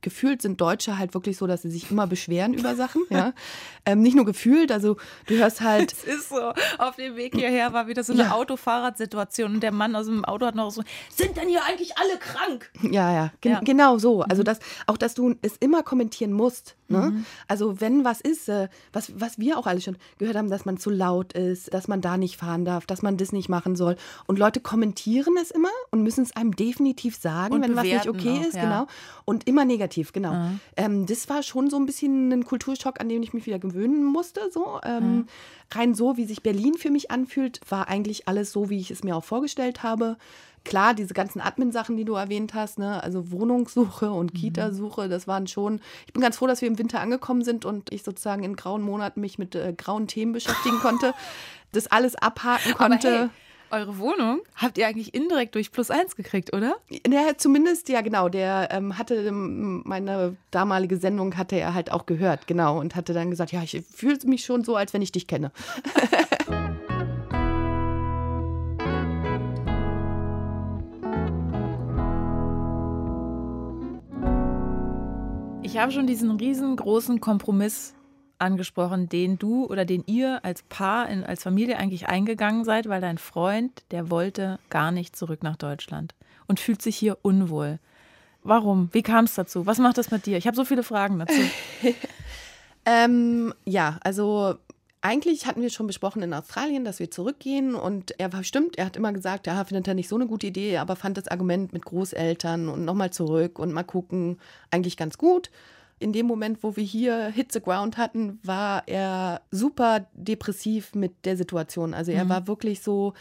gefühlt 0.03 0.43
sind 0.43 0.61
Deutsche 0.61 0.99
halt 0.99 1.15
wirklich 1.15 1.37
so, 1.37 1.47
dass 1.47 1.63
sie 1.63 1.71
sich 1.71 1.91
immer 1.91 2.07
beschweren 2.07 2.55
über 2.55 2.75
Sachen. 2.75 3.03
Ja? 3.11 3.33
Ähm, 3.87 4.03
nicht 4.03 4.15
nur 4.15 4.27
gefühlt, 4.27 4.73
also 4.73 4.99
du 5.27 5.37
hörst 5.37 5.63
halt. 5.63 5.93
Es 5.93 6.05
ist 6.05 6.29
so. 6.29 6.53
Auf 6.77 6.97
dem 6.97 7.17
Weg 7.17 7.35
hierher 7.35 7.73
war 7.73 7.87
wieder 7.87 8.05
so 8.05 8.13
eine 8.13 8.25
ja. 8.25 8.33
Autofahrradsituation 8.33 9.55
und 9.55 9.63
der 9.63 9.73
Mann 9.73 9.97
aus 9.97 10.05
dem 10.05 10.23
Auto 10.25 10.45
hat 10.45 10.55
noch 10.55 10.71
so: 10.71 10.83
Sind 11.09 11.39
denn 11.39 11.49
hier 11.49 11.65
eigentlich 11.65 11.97
alle 11.97 12.19
krank? 12.19 12.71
Ja, 12.83 13.11
ja, 13.13 13.33
Gen 13.41 13.53
ja. 13.53 13.61
genau 13.61 13.97
so. 13.97 14.21
Also, 14.21 14.43
mhm. 14.43 14.45
das, 14.45 14.59
auch, 14.87 14.99
dass 14.99 15.15
du 15.15 15.35
es 15.41 15.57
immer 15.57 15.83
kommentieren 15.83 16.33
musst. 16.33 16.77
Ne? 16.89 17.11
Mhm. 17.11 17.27
Also, 17.49 17.81
wenn 17.81 18.05
was 18.05 18.21
ist, 18.21 18.49
äh, 18.49 18.69
was, 18.93 19.19
was 19.19 19.39
wir 19.39 19.59
auch 19.59 19.67
alle 19.67 19.81
schon 19.81 19.97
gehört 20.19 20.37
haben, 20.37 20.51
dass 20.51 20.67
man 20.67 20.77
zu 20.77 20.91
laut 20.91 21.33
ist, 21.33 21.73
dass 21.73 21.89
man 21.89 22.01
da 22.01 22.17
nicht 22.17 22.37
fahren 22.37 22.65
darf, 22.65 22.85
dass 22.85 23.01
man 23.01 23.17
das 23.17 23.33
nicht 23.33 23.49
machen 23.49 23.77
soll. 23.77 23.97
Und 24.27 24.39
Leute 24.39 24.61
kommentieren 24.61 25.37
es 25.41 25.51
immer 25.51 25.71
und 25.91 26.03
müssen 26.03 26.23
es 26.23 26.37
einem 26.37 26.55
definitiv 26.55 27.17
sagen, 27.17 27.55
und 27.55 27.63
wenn 27.63 27.77
was 27.77 27.85
nicht 27.85 28.09
okay 28.09 28.41
auch, 28.41 28.47
ist, 28.47 28.55
ja. 28.57 28.63
genau. 28.63 28.87
Und 29.25 29.47
immer 29.49 29.65
negativ 29.65 29.90
negativ, 29.91 30.13
genau. 30.13 30.33
Mhm. 30.33 30.61
Ähm, 30.77 31.07
das 31.07 31.29
war 31.29 31.43
schon 31.43 31.71
so 31.71 31.77
ein 31.77 31.87
bisschen 31.87 32.33
ein 32.33 32.45
Kulturschock, 32.45 33.01
an 33.01 33.09
den 33.09 33.23
ich 33.23 33.33
mich 33.33 33.47
wieder 33.47 33.59
gewöhnen 33.59 34.05
musste. 34.05 34.51
So. 34.53 34.81
Ähm, 34.85 35.17
mhm. 35.17 35.27
Rein 35.71 35.95
so, 35.95 36.17
wie 36.17 36.25
sich 36.25 36.43
Berlin 36.43 36.75
für 36.75 36.91
mich 36.91 37.11
anfühlt, 37.11 37.61
war 37.69 37.89
eigentlich 37.89 38.29
alles 38.29 38.53
so, 38.53 38.71
wie 38.71 38.79
ich 38.79 38.91
es 38.91 39.05
mir 39.05 39.17
auch 39.17 39.25
vorgestellt 39.25 39.83
habe. 39.83 40.17
Klar, 40.63 40.93
diese 40.93 41.15
ganzen 41.15 41.41
Admin-Sachen, 41.41 41.97
die 41.97 42.05
du 42.05 42.15
erwähnt 42.15 42.53
hast, 42.53 42.79
ne? 42.79 43.03
also 43.03 43.31
Wohnungssuche 43.31 44.11
und 44.11 44.35
mhm. 44.35 44.39
Kitasuche, 44.39 45.09
das 45.09 45.27
waren 45.27 45.47
schon. 45.47 45.81
Ich 46.07 46.13
bin 46.13 46.23
ganz 46.23 46.37
froh, 46.37 46.47
dass 46.47 46.61
wir 46.61 46.69
im 46.69 46.79
Winter 46.79 47.01
angekommen 47.01 47.43
sind 47.43 47.65
und 47.65 47.93
ich 47.93 48.03
sozusagen 48.03 48.45
in 48.45 48.57
grauen 48.57 48.83
Monaten 48.83 49.21
mich 49.21 49.39
mit 49.39 49.55
äh, 49.55 49.73
grauen 49.73 50.07
Themen 50.07 50.33
beschäftigen 50.33 50.79
konnte, 50.81 51.15
das 51.73 51.87
alles 51.87 52.15
abhaken 52.15 52.75
konnte. 52.75 53.31
Eure 53.73 53.99
Wohnung 53.99 54.41
habt 54.57 54.79
ihr 54.79 54.87
eigentlich 54.89 55.15
indirekt 55.15 55.55
durch 55.55 55.71
Plus 55.71 55.93
eins 55.93 56.17
gekriegt, 56.17 56.53
oder? 56.53 56.75
Ja, 57.09 57.37
zumindest, 57.37 57.89
ja 57.89 58.01
genau. 58.01 58.29
Der 58.29 58.69
ähm, 58.73 58.99
hatte 58.99 59.15
ähm, 59.15 59.83
meine 59.85 60.37
damalige 60.51 60.97
Sendung 60.97 61.37
hatte 61.37 61.55
er 61.55 61.73
halt 61.73 61.93
auch 61.93 62.07
gehört, 62.07 62.49
genau, 62.49 62.81
und 62.81 62.97
hatte 62.97 63.13
dann 63.13 63.31
gesagt, 63.31 63.53
ja, 63.53 63.63
ich 63.63 63.81
fühle 63.95 64.19
mich 64.25 64.45
schon 64.45 64.65
so, 64.65 64.75
als 64.75 64.93
wenn 64.93 65.03
ich 65.03 65.13
dich 65.13 65.27
kenne. 65.27 65.53
Ich 75.63 75.79
habe 75.79 75.93
schon 75.93 76.09
diesen 76.09 76.33
riesengroßen 76.33 77.21
Kompromiss 77.21 77.95
angesprochen, 78.41 79.09
den 79.09 79.39
du 79.39 79.67
oder 79.67 79.85
den 79.85 80.05
ihr 80.07 80.45
als 80.45 80.63
Paar, 80.63 81.09
in, 81.09 81.25
als 81.25 81.43
Familie 81.43 81.79
eigentlich 81.79 82.09
eingegangen 82.09 82.65
seid, 82.65 82.89
weil 82.89 83.01
dein 83.01 83.19
Freund, 83.19 83.83
der 83.91 84.11
wollte 84.11 84.59
gar 84.69 84.91
nicht 84.93 85.17
zurück 85.17 85.43
nach 85.43 85.57
Deutschland 85.57 86.15
und 86.47 86.61
fühlt 86.61 86.83
sich 86.83 86.97
hier 86.97 87.19
unwohl. 87.23 87.79
Warum? 88.43 88.89
Wie 88.93 89.03
kam 89.03 89.27
es 89.27 89.35
dazu? 89.35 89.67
Was 89.67 89.79
macht 89.79 89.99
das 89.99 90.11
mit 90.11 90.27
dir? 90.27 90.39
Ich 90.39 90.47
habe 90.47 90.57
so 90.57 90.65
viele 90.65 90.83
Fragen 90.83 91.19
dazu. 91.19 91.41
ähm, 92.87 93.53
ja, 93.65 93.99
also 94.03 94.57
eigentlich 95.03 95.47
hatten 95.47 95.63
wir 95.63 95.71
schon 95.71 95.87
besprochen 95.87 96.23
in 96.23 96.35
Australien, 96.35 96.85
dass 96.85 96.99
wir 96.99 97.11
zurückgehen 97.11 97.75
und 97.75 98.19
er 98.19 98.33
war 98.33 98.45
stimmt, 98.45 98.77
er 98.77 98.87
hat 98.87 98.97
immer 98.97 99.13
gesagt, 99.13 99.47
ja, 99.47 99.65
findet 99.65 99.89
er 99.89 99.95
nicht 99.95 100.09
so 100.09 100.17
eine 100.17 100.27
gute 100.27 100.47
Idee, 100.47 100.79
aber 100.79 100.97
fand 100.97 101.17
das 101.17 101.29
Argument 101.29 101.73
mit 101.73 101.85
Großeltern 101.85 102.69
und 102.69 102.85
nochmal 102.85 103.11
zurück 103.11 103.59
und 103.59 103.73
mal 103.73 103.85
gucken 103.85 104.39
eigentlich 104.71 104.97
ganz 104.97 105.17
gut 105.17 105.51
in 106.01 106.13
dem 106.13 106.27
Moment, 106.27 106.63
wo 106.63 106.77
wir 106.77 106.83
hier 106.85 107.29
Hit 107.29 107.53
the 107.53 107.61
Ground 107.61 107.97
hatten, 107.99 108.41
war 108.43 108.83
er 108.89 109.43
super 109.51 110.07
depressiv 110.15 110.95
mit 110.95 111.25
der 111.27 111.37
Situation. 111.37 111.95
Also 111.95 112.11
er 112.11 112.25
mhm. 112.25 112.31
war 112.31 112.47
wirklich 112.49 112.81
so, 112.81 113.13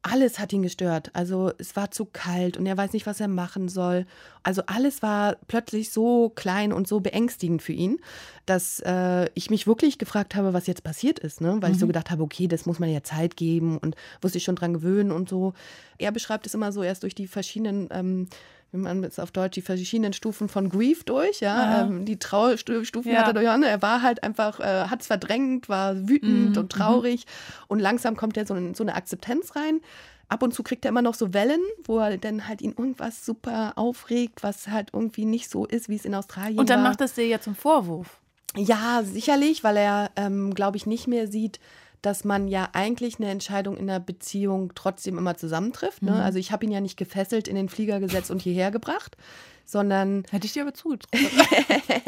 alles 0.00 0.38
hat 0.38 0.52
ihn 0.52 0.62
gestört. 0.62 1.10
Also 1.14 1.52
es 1.58 1.76
war 1.76 1.90
zu 1.90 2.06
kalt 2.06 2.56
und 2.56 2.66
er 2.66 2.76
weiß 2.76 2.92
nicht, 2.92 3.06
was 3.06 3.20
er 3.20 3.28
machen 3.28 3.68
soll. 3.68 4.06
Also 4.42 4.62
alles 4.66 5.02
war 5.02 5.36
plötzlich 5.48 5.90
so 5.90 6.30
klein 6.30 6.72
und 6.72 6.88
so 6.88 7.00
beängstigend 7.00 7.62
für 7.62 7.72
ihn, 7.72 7.98
dass 8.46 8.80
äh, 8.80 9.28
ich 9.34 9.50
mich 9.50 9.66
wirklich 9.66 9.98
gefragt 9.98 10.34
habe, 10.34 10.54
was 10.54 10.66
jetzt 10.66 10.82
passiert 10.82 11.18
ist. 11.18 11.42
Ne? 11.42 11.56
Weil 11.60 11.70
mhm. 11.70 11.74
ich 11.74 11.80
so 11.80 11.86
mhm. 11.86 11.90
gedacht 11.90 12.10
habe, 12.10 12.22
okay, 12.22 12.48
das 12.48 12.64
muss 12.64 12.78
man 12.78 12.90
ja 12.90 13.02
Zeit 13.02 13.36
geben 13.36 13.78
und 13.78 13.96
muss 14.22 14.32
sich 14.32 14.44
schon 14.44 14.56
dran 14.56 14.72
gewöhnen 14.72 15.12
und 15.12 15.28
so. 15.28 15.52
Er 15.98 16.12
beschreibt 16.12 16.46
es 16.46 16.54
immer 16.54 16.72
so 16.72 16.82
erst 16.82 17.02
durch 17.02 17.14
die 17.14 17.26
verschiedenen 17.26 17.88
ähm, 17.90 18.28
wenn 18.74 18.82
man 18.82 19.02
jetzt 19.04 19.20
auf 19.20 19.30
Deutsch 19.30 19.54
die 19.54 19.62
verschiedenen 19.62 20.12
Stufen 20.12 20.48
von 20.48 20.68
Grief 20.68 21.04
durch, 21.04 21.40
ja, 21.40 21.82
ähm, 21.82 22.04
die 22.04 22.18
Trauerstufen 22.18 23.10
ja. 23.10 23.18
hat 23.18 23.28
er 23.28 23.32
durch. 23.34 23.46
Er 23.46 23.82
war 23.82 24.02
halt 24.02 24.22
einfach, 24.22 24.60
äh, 24.60 24.88
hat 24.88 25.00
es 25.00 25.06
verdrängt, 25.06 25.68
war 25.68 26.08
wütend 26.08 26.56
mhm. 26.56 26.62
und 26.62 26.72
traurig 26.72 27.26
mhm. 27.26 27.64
und 27.68 27.78
langsam 27.78 28.16
kommt 28.16 28.36
er 28.36 28.46
so 28.46 28.54
in 28.54 28.74
so 28.74 28.82
eine 28.82 28.94
Akzeptanz 28.94 29.54
rein. 29.56 29.80
Ab 30.28 30.42
und 30.42 30.52
zu 30.52 30.62
kriegt 30.62 30.84
er 30.84 30.88
immer 30.88 31.02
noch 31.02 31.14
so 31.14 31.34
Wellen, 31.34 31.60
wo 31.84 31.98
er 31.98 32.16
dann 32.18 32.48
halt 32.48 32.62
ihn 32.62 32.70
irgendwas 32.70 33.24
super 33.24 33.74
aufregt, 33.76 34.42
was 34.42 34.68
halt 34.68 34.90
irgendwie 34.92 35.26
nicht 35.26 35.50
so 35.50 35.66
ist, 35.66 35.88
wie 35.88 35.96
es 35.96 36.04
in 36.04 36.14
Australien 36.14 36.56
war. 36.56 36.60
Und 36.62 36.70
dann 36.70 36.82
war. 36.82 36.90
macht 36.90 37.00
das 37.00 37.14
dir 37.14 37.26
ja 37.26 37.40
zum 37.40 37.54
Vorwurf. 37.54 38.18
Ja, 38.56 39.02
sicherlich, 39.04 39.64
weil 39.64 39.76
er, 39.76 40.10
ähm, 40.16 40.54
glaube 40.54 40.76
ich, 40.76 40.86
nicht 40.86 41.08
mehr 41.08 41.26
sieht, 41.26 41.60
dass 42.04 42.24
man 42.24 42.48
ja 42.48 42.68
eigentlich 42.72 43.18
eine 43.18 43.30
Entscheidung 43.30 43.76
in 43.76 43.88
einer 43.88 44.00
Beziehung 44.00 44.72
trotzdem 44.74 45.16
immer 45.16 45.36
zusammentrifft. 45.36 46.02
Ne? 46.02 46.12
Mhm. 46.12 46.16
Also 46.18 46.38
ich 46.38 46.52
habe 46.52 46.64
ihn 46.64 46.72
ja 46.72 46.80
nicht 46.80 46.96
gefesselt 46.96 47.48
in 47.48 47.56
den 47.56 47.68
Flieger 47.68 48.00
gesetzt 48.00 48.30
und 48.30 48.42
hierher 48.42 48.70
gebracht, 48.70 49.16
sondern. 49.64 50.24
Hätte 50.30 50.46
ich 50.46 50.52
dir 50.52 50.62
aber 50.62 50.74
zugetraut. 50.74 51.10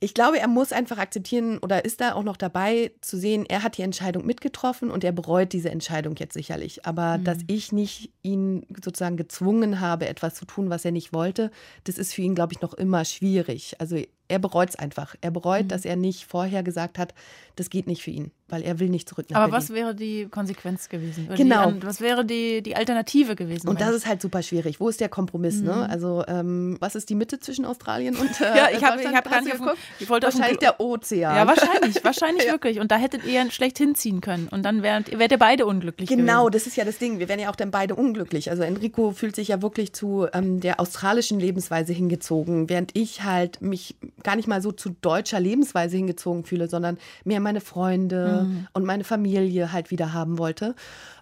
ich 0.00 0.14
glaube, 0.14 0.38
er 0.38 0.48
muss 0.48 0.72
einfach 0.72 0.98
akzeptieren 0.98 1.58
oder 1.58 1.84
ist 1.84 2.00
da 2.00 2.14
auch 2.14 2.22
noch 2.22 2.36
dabei 2.36 2.92
zu 3.00 3.16
sehen, 3.16 3.44
er 3.48 3.62
hat 3.62 3.76
die 3.76 3.82
Entscheidung 3.82 4.24
mitgetroffen 4.24 4.90
und 4.90 5.04
er 5.04 5.12
bereut 5.12 5.52
diese 5.52 5.70
Entscheidung 5.70 6.14
jetzt 6.16 6.34
sicherlich. 6.34 6.86
Aber 6.86 7.18
mhm. 7.18 7.24
dass 7.24 7.38
ich 7.48 7.72
nicht 7.72 8.12
ihn 8.22 8.66
sozusagen 8.84 9.16
gezwungen 9.16 9.80
habe, 9.80 10.08
etwas 10.08 10.34
zu 10.34 10.44
tun, 10.44 10.70
was 10.70 10.84
er 10.84 10.92
nicht 10.92 11.12
wollte, 11.12 11.50
das 11.84 11.98
ist 11.98 12.14
für 12.14 12.22
ihn, 12.22 12.34
glaube 12.34 12.52
ich, 12.52 12.60
noch 12.60 12.74
immer 12.74 13.04
schwierig. 13.04 13.74
Also 13.80 13.96
er 14.32 14.38
bereut 14.38 14.70
es 14.70 14.76
einfach. 14.76 15.14
Er 15.20 15.30
bereut, 15.30 15.64
mhm. 15.64 15.68
dass 15.68 15.84
er 15.84 15.96
nicht 15.96 16.24
vorher 16.24 16.62
gesagt 16.62 16.98
hat, 16.98 17.14
das 17.54 17.68
geht 17.68 17.86
nicht 17.86 18.02
für 18.02 18.10
ihn, 18.10 18.30
weil 18.48 18.62
er 18.62 18.78
will 18.80 18.88
nicht 18.88 19.06
zurück 19.06 19.26
nach 19.28 19.36
Aber 19.36 19.50
Berlin. 19.50 19.62
was 19.68 19.74
wäre 19.74 19.94
die 19.94 20.26
Konsequenz 20.30 20.88
gewesen? 20.88 21.26
Oder 21.26 21.36
genau. 21.36 21.70
Die, 21.70 21.82
was 21.82 22.00
wäre 22.00 22.24
die, 22.24 22.62
die 22.62 22.74
Alternative 22.76 23.36
gewesen? 23.36 23.68
Und 23.68 23.82
das 23.82 23.94
ist 23.94 24.06
halt 24.06 24.22
super 24.22 24.42
schwierig. 24.42 24.80
Wo 24.80 24.88
ist 24.88 25.00
der 25.00 25.10
Kompromiss? 25.10 25.60
Ne? 25.60 25.72
Mhm. 25.72 25.78
Ne? 25.80 25.90
Also 25.90 26.24
ähm, 26.28 26.76
was 26.80 26.94
ist 26.94 27.10
die 27.10 27.14
Mitte 27.14 27.40
zwischen 27.40 27.66
Australien 27.66 28.16
und 28.16 28.30
äh, 28.40 28.56
Ja, 28.56 28.68
ich 28.70 28.82
habe 28.82 29.02
hab 29.14 29.30
gar 29.30 29.42
nicht 29.42 29.52
geguckt. 29.52 29.76
Ich 30.00 30.08
wollte 30.08 30.28
wahrscheinlich 30.28 30.58
der 30.60 30.80
Ozean. 30.80 31.36
Ja, 31.36 31.46
wahrscheinlich, 31.46 32.02
wahrscheinlich 32.02 32.44
ja. 32.46 32.52
wirklich. 32.52 32.80
Und 32.80 32.90
da 32.90 32.96
hättet 32.96 33.26
ihr 33.26 33.50
schlecht 33.50 33.76
hinziehen 33.76 34.22
können. 34.22 34.48
Und 34.48 34.62
dann 34.62 34.82
wärt, 34.82 35.18
wärt 35.18 35.30
ihr 35.30 35.38
beide 35.38 35.66
unglücklich 35.66 36.08
Genau, 36.08 36.46
gewesen. 36.46 36.52
das 36.52 36.66
ist 36.66 36.76
ja 36.76 36.86
das 36.86 36.96
Ding. 36.96 37.18
Wir 37.18 37.28
wären 37.28 37.38
ja 37.40 37.50
auch 37.50 37.56
dann 37.56 37.70
beide 37.70 37.94
unglücklich. 37.96 38.48
Also 38.50 38.62
Enrico 38.62 39.10
fühlt 39.10 39.36
sich 39.36 39.48
ja 39.48 39.60
wirklich 39.60 39.92
zu 39.92 40.26
ähm, 40.32 40.60
der 40.60 40.80
australischen 40.80 41.38
Lebensweise 41.38 41.92
hingezogen, 41.92 42.70
während 42.70 42.96
ich 42.96 43.22
halt 43.24 43.60
mich 43.60 43.94
gar 44.22 44.36
nicht 44.36 44.48
mal 44.48 44.62
so 44.62 44.72
zu 44.72 44.90
deutscher 44.90 45.40
Lebensweise 45.40 45.96
hingezogen 45.96 46.44
fühle, 46.44 46.68
sondern 46.68 46.98
mehr 47.24 47.40
meine 47.40 47.60
Freunde 47.60 48.46
mhm. 48.46 48.66
und 48.72 48.84
meine 48.84 49.04
Familie 49.04 49.72
halt 49.72 49.90
wieder 49.90 50.12
haben 50.12 50.38
wollte. 50.38 50.74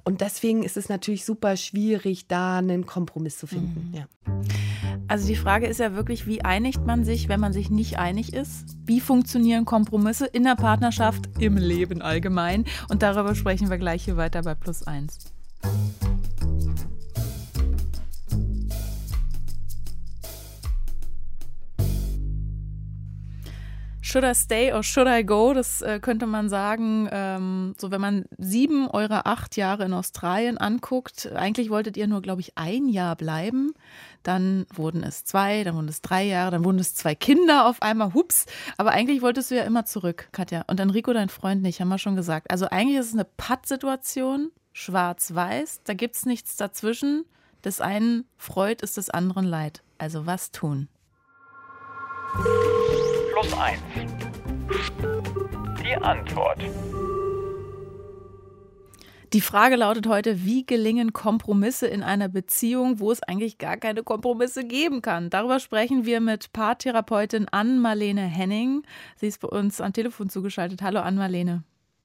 Und 0.05 0.21
deswegen 0.21 0.63
ist 0.63 0.77
es 0.77 0.89
natürlich 0.89 1.25
super 1.25 1.57
schwierig, 1.57 2.27
da 2.27 2.59
einen 2.59 2.87
Kompromiss 2.87 3.39
zu 3.39 3.47
finden. 3.47 3.91
Mhm. 3.91 3.95
Ja. 3.95 4.07
Also 5.09 5.27
die 5.27 5.37
Frage 5.37 5.67
ist 5.67 5.81
ja 5.81 5.95
wirklich, 5.95 6.27
wie 6.27 6.43
einigt 6.43 6.87
man 6.87 7.05
sich, 7.05 7.29
wenn 7.29 7.41
man 7.41 7.53
sich 7.53 7.71
nicht 7.71 7.99
einig 7.99 8.33
ist? 8.33 8.77
Wie 8.87 9.01
funktionieren 9.01 9.65
Kompromisse 9.65 10.27
in 10.27 10.45
der 10.45 10.55
Partnerschaft, 10.55 11.29
im 11.39 11.57
Leben 11.57 12.01
allgemein? 12.01 12.65
Und 12.89 13.03
darüber 13.03 13.35
sprechen 13.35 13.71
wir 13.71 13.79
gleich 13.79 14.05
hier 14.05 14.17
weiter 14.17 14.43
bei 14.43 14.55
Plus 14.55 14.87
1. 14.87 15.33
Should 24.11 24.25
I 24.25 24.35
stay 24.35 24.73
or 24.73 24.83
should 24.83 25.07
I 25.07 25.25
go? 25.25 25.55
Das 25.55 25.83
äh, 25.83 26.01
könnte 26.01 26.27
man 26.27 26.49
sagen, 26.49 27.09
ähm, 27.13 27.77
so 27.79 27.93
wenn 27.93 28.01
man 28.01 28.25
sieben 28.39 28.89
eurer 28.89 29.25
acht 29.29 29.57
Jahre 29.57 29.85
in 29.85 29.93
Australien 29.93 30.59
anguckt, 30.59 31.31
eigentlich 31.33 31.71
wolltet 31.71 31.97
ihr 31.97 32.09
nur, 32.09 32.21
glaube 32.21 32.41
ich, 32.41 32.59
ein 32.59 32.89
Jahr 32.89 33.15
bleiben. 33.15 33.73
Dann 34.25 34.67
wurden 34.75 35.05
es 35.05 35.25
zwei, 35.25 35.63
dann 35.63 35.77
wurden 35.77 35.87
es 35.87 36.03
drei 36.03 36.25
Jahre, 36.25 36.51
dann 36.51 36.65
wurden 36.65 36.81
es 36.81 36.97
zwei 36.97 37.15
Kinder 37.15 37.67
auf 37.67 37.83
einmal, 37.83 38.13
hups. 38.13 38.47
Aber 38.79 38.91
eigentlich 38.91 39.23
wolltest 39.23 39.53
du 39.53 39.55
ja 39.55 39.63
immer 39.63 39.85
zurück, 39.85 40.29
Katja. 40.33 40.65
Und 40.67 40.81
Enrico, 40.81 41.13
dein 41.13 41.29
Freund, 41.29 41.63
nicht, 41.63 41.81
haben 41.81 41.89
wir 41.89 41.99
schon 41.99 42.17
gesagt. 42.17 42.51
Also 42.51 42.67
eigentlich 42.69 42.99
ist 42.99 43.11
es 43.11 43.15
eine 43.15 43.29
Pattsituation, 43.37 44.51
schwarz-weiß, 44.73 45.83
da 45.85 45.95
gibt 45.95 46.17
es 46.17 46.27
nichts 46.27 46.57
dazwischen. 46.57 47.27
Des 47.65 47.81
einen 47.81 48.25
freut, 48.37 48.83
ist 48.83 48.97
des 48.97 49.09
anderen 49.09 49.45
leid. 49.45 49.85
Also 49.99 50.27
was 50.27 50.51
tun? 50.51 50.89
Plus 53.41 53.53
1. 53.55 53.81
Die 55.83 55.95
Antwort. 55.97 56.59
Die 59.33 59.41
Frage 59.41 59.77
lautet 59.77 60.09
heute, 60.09 60.45
wie 60.45 60.67
gelingen 60.67 61.13
Kompromisse 61.13 61.87
in 61.87 62.03
einer 62.03 62.29
Beziehung, 62.29 62.99
wo 62.99 63.13
es 63.13 63.23
eigentlich 63.23 63.59
gar 63.59 63.77
keine 63.77 64.03
Kompromisse 64.03 64.65
geben 64.65 65.03
kann? 65.03 65.31
Darüber 65.31 65.61
sprechen 65.61 66.05
wir 66.05 66.21
mit 66.21 66.53
Paartherapeutin 66.53 67.49
Ann-Marlene 67.49 68.23
Henning. 68.23 68.83
Sie 69.17 69.29
ist 69.29 69.41
bei 69.41 69.49
uns 69.49 69.81
am 69.81 69.93
Telefon 69.93 70.29
zugeschaltet. 70.29 70.83
Hallo 70.83 71.01
Ann-Marlene. 71.01 71.63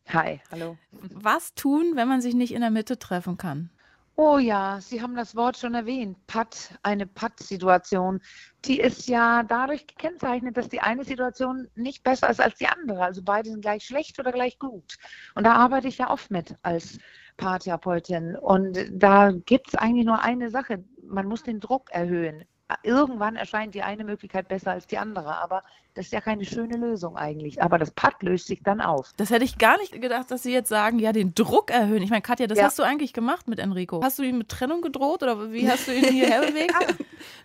Hi, 0.10 0.40
hallo. 0.52 0.78
Was 0.92 1.56
tun, 1.56 1.94
wenn 1.96 2.08
man 2.08 2.22
sich 2.22 2.36
nicht 2.36 2.54
in 2.54 2.62
der 2.62 2.70
Mitte 2.70 3.00
treffen 3.00 3.38
kann? 3.38 3.72
Oh 4.18 4.38
ja, 4.38 4.80
Sie 4.80 5.02
haben 5.02 5.16
das 5.16 5.36
Wort 5.36 5.58
schon 5.58 5.74
erwähnt. 5.74 6.18
Patt, 6.26 6.80
eine 6.84 7.06
Patt-Situation. 7.06 8.22
Die 8.64 8.80
ist 8.80 9.08
ja 9.10 9.44
dadurch 9.44 9.88
gekennzeichnet, 9.88 10.56
dass 10.56 10.70
die 10.70 10.80
eine 10.80 11.04
Situation 11.04 11.68
nicht 11.76 12.02
besser 12.02 12.30
ist 12.30 12.40
als 12.40 12.56
die 12.56 12.68
andere. 12.68 13.04
Also 13.04 13.22
beide 13.24 13.50
sind 13.50 13.62
gleich 13.62 13.84
schlecht 13.84 14.18
oder 14.18 14.32
gleich 14.32 14.58
gut. 14.58 14.98
Und 15.36 15.44
da 15.44 15.56
arbeite 15.56 15.90
ich 15.90 15.98
ja 15.98 16.10
oft 16.10 16.32
mit 16.32 16.56
als 16.62 16.98
Paartherapeutin. 17.36 18.38
Und 18.38 18.78
da 18.90 19.32
gibt 19.32 19.68
es 19.70 19.76
eigentlich 19.76 20.06
nur 20.06 20.22
eine 20.22 20.50
Sache. 20.50 20.86
Man 21.04 21.28
muss 21.28 21.44
den 21.44 21.60
Druck 21.60 21.92
erhöhen 21.92 22.46
irgendwann 22.84 23.36
erscheint 23.36 23.76
die 23.76 23.84
eine 23.84 24.04
Möglichkeit 24.04 24.48
besser 24.48 24.72
als 24.72 24.88
die 24.88 24.98
andere. 24.98 25.38
Aber 25.38 25.64
das 25.96 26.08
ist 26.08 26.12
ja 26.12 26.20
keine 26.20 26.44
schöne 26.44 26.76
Lösung 26.76 27.16
eigentlich. 27.16 27.62
Aber 27.62 27.78
das 27.78 27.90
Pad 27.90 28.22
löst 28.22 28.48
sich 28.48 28.62
dann 28.62 28.82
auf. 28.82 29.14
Das 29.16 29.30
hätte 29.30 29.46
ich 29.46 29.58
gar 29.58 29.78
nicht 29.78 29.94
gedacht, 30.02 30.30
dass 30.30 30.44
Sie 30.44 30.52
jetzt 30.52 30.68
sagen, 30.68 31.00
ja, 31.00 31.14
den 31.14 31.34
Druck 31.34 31.72
erhöhen. 31.72 32.04
Ich 32.04 32.10
meine, 32.10 32.22
Katja, 32.22 32.48
das 32.48 32.58
ja. 32.58 32.66
hast 32.66 32.78
du 32.78 32.84
eigentlich 32.84 33.14
gemacht 33.14 33.48
mit 33.48 33.60
Enrico. 33.60 34.02
Hast 34.04 34.20
du 34.20 34.24
ihm 34.24 34.40
mit 34.40 34.50
Trennung 34.50 34.82
gedroht 34.82 35.24
oder 35.24 35.54
wie 35.54 35.70
hast 35.72 35.88
du 35.88 35.96
ihn 35.96 36.04
hierher 36.04 36.42
bewegt? 36.42 36.76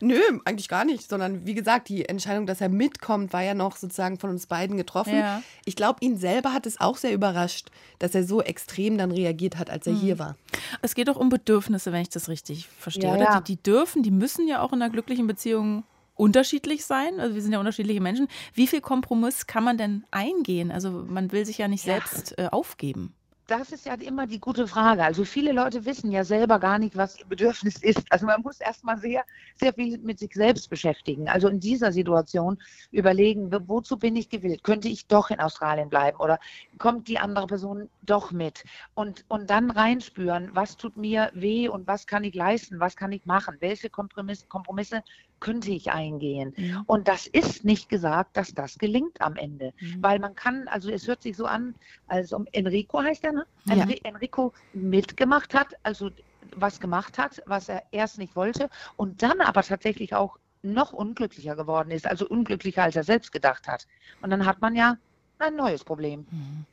Nö, 0.00 0.20
eigentlich 0.44 0.68
gar 0.68 0.84
nicht. 0.84 1.08
Sondern 1.08 1.46
wie 1.46 1.54
gesagt, 1.54 1.88
die 1.88 2.08
Entscheidung, 2.08 2.46
dass 2.46 2.60
er 2.60 2.70
mitkommt, 2.70 3.32
war 3.32 3.42
ja 3.42 3.54
noch 3.54 3.76
sozusagen 3.76 4.18
von 4.18 4.30
uns 4.30 4.46
beiden 4.46 4.76
getroffen. 4.76 5.16
Ja. 5.16 5.42
Ich 5.64 5.76
glaube, 5.76 5.98
ihn 6.00 6.16
selber 6.16 6.52
hat 6.52 6.66
es 6.66 6.80
auch 6.80 6.96
sehr 6.96 7.12
überrascht, 7.12 7.70
dass 8.00 8.16
er 8.16 8.24
so 8.24 8.42
extrem 8.42 8.98
dann 8.98 9.12
reagiert 9.12 9.58
hat, 9.58 9.70
als 9.70 9.86
er 9.86 9.92
mhm. 9.92 9.98
hier 9.98 10.18
war. 10.18 10.36
Es 10.82 10.96
geht 10.96 11.06
doch 11.06 11.16
um 11.16 11.28
Bedürfnisse, 11.28 11.92
wenn 11.92 12.02
ich 12.02 12.08
das 12.08 12.28
richtig 12.28 12.68
verstehe. 12.68 13.10
Ja, 13.10 13.16
ja. 13.16 13.40
Die, 13.40 13.54
die 13.54 13.62
dürfen, 13.62 14.02
die 14.02 14.10
müssen 14.10 14.48
ja 14.48 14.60
auch 14.60 14.72
in 14.72 14.82
einer 14.82 14.90
glücklichen 14.90 15.09
Beziehung 15.18 15.84
unterschiedlich 16.14 16.84
sein. 16.84 17.18
Also 17.18 17.34
wir 17.34 17.42
sind 17.42 17.52
ja 17.52 17.58
unterschiedliche 17.58 18.00
Menschen. 18.00 18.28
Wie 18.54 18.66
viel 18.66 18.80
Kompromiss 18.80 19.46
kann 19.46 19.64
man 19.64 19.78
denn 19.78 20.04
eingehen? 20.10 20.70
Also 20.70 20.90
man 20.90 21.32
will 21.32 21.46
sich 21.46 21.58
ja 21.58 21.68
nicht 21.68 21.86
ja. 21.86 21.94
selbst 21.94 22.38
äh, 22.38 22.48
aufgeben 22.50 23.14
das 23.50 23.72
ist 23.72 23.84
ja 23.84 23.94
immer 23.94 24.28
die 24.28 24.38
gute 24.38 24.68
Frage. 24.68 25.02
Also 25.02 25.24
viele 25.24 25.50
Leute 25.50 25.84
wissen 25.84 26.12
ja 26.12 26.22
selber 26.22 26.60
gar 26.60 26.78
nicht, 26.78 26.96
was 26.96 27.18
ihr 27.18 27.26
Bedürfnis 27.26 27.82
ist. 27.82 28.04
Also 28.10 28.24
man 28.26 28.42
muss 28.42 28.60
erstmal 28.60 28.96
sehr, 28.98 29.24
sehr 29.56 29.72
viel 29.74 29.98
mit 29.98 30.20
sich 30.20 30.32
selbst 30.34 30.70
beschäftigen. 30.70 31.28
Also 31.28 31.48
in 31.48 31.58
dieser 31.58 31.90
Situation 31.90 32.58
überlegen, 32.92 33.50
wozu 33.66 33.98
bin 33.98 34.14
ich 34.14 34.28
gewillt? 34.28 34.62
Könnte 34.62 34.88
ich 34.88 35.08
doch 35.08 35.30
in 35.30 35.40
Australien 35.40 35.88
bleiben 35.88 36.18
oder 36.20 36.38
kommt 36.80 37.06
die 37.06 37.18
andere 37.18 37.46
Person 37.46 37.88
doch 38.02 38.32
mit? 38.32 38.64
Und, 38.94 39.24
und 39.28 39.48
dann 39.50 39.70
reinspüren, 39.70 40.50
was 40.54 40.76
tut 40.76 40.96
mir 40.96 41.30
weh 41.34 41.68
und 41.68 41.86
was 41.86 42.06
kann 42.06 42.24
ich 42.24 42.34
leisten, 42.34 42.80
was 42.80 42.96
kann 42.96 43.12
ich 43.12 43.24
machen? 43.26 43.56
Welche 43.60 43.90
Kompromisse, 43.90 44.46
Kompromisse 44.48 45.04
könnte 45.38 45.70
ich 45.70 45.92
eingehen? 45.92 46.54
Mhm. 46.56 46.82
Und 46.86 47.06
das 47.06 47.28
ist 47.28 47.64
nicht 47.64 47.88
gesagt, 47.88 48.36
dass 48.36 48.52
das 48.54 48.78
gelingt 48.78 49.20
am 49.20 49.36
Ende. 49.36 49.72
Mhm. 49.78 50.02
Weil 50.02 50.18
man 50.18 50.34
kann, 50.34 50.66
also 50.68 50.90
es 50.90 51.06
hört 51.06 51.22
sich 51.22 51.36
so 51.36 51.44
an, 51.44 51.74
als 52.08 52.32
um 52.32 52.46
Enrico 52.50 53.00
heißt 53.00 53.24
er, 53.24 53.32
ne? 53.32 53.46
Ja. 53.66 53.86
Enrico 54.02 54.52
mitgemacht 54.72 55.54
hat, 55.54 55.74
also 55.84 56.10
was 56.56 56.80
gemacht 56.80 57.18
hat, 57.18 57.42
was 57.46 57.68
er 57.68 57.84
erst 57.92 58.18
nicht 58.18 58.34
wollte 58.34 58.70
und 58.96 59.22
dann 59.22 59.40
aber 59.40 59.62
tatsächlich 59.62 60.14
auch 60.14 60.38
noch 60.62 60.92
unglücklicher 60.92 61.56
geworden 61.56 61.90
ist, 61.90 62.06
also 62.06 62.26
unglücklicher, 62.26 62.82
als 62.82 62.96
er 62.96 63.04
selbst 63.04 63.32
gedacht 63.32 63.68
hat. 63.68 63.86
Und 64.20 64.30
dann 64.30 64.46
hat 64.46 64.60
man 64.60 64.74
ja 64.74 64.96
ein 65.40 65.56
neues 65.56 65.84
Problem. 65.84 66.26
Mhm. 66.30 66.66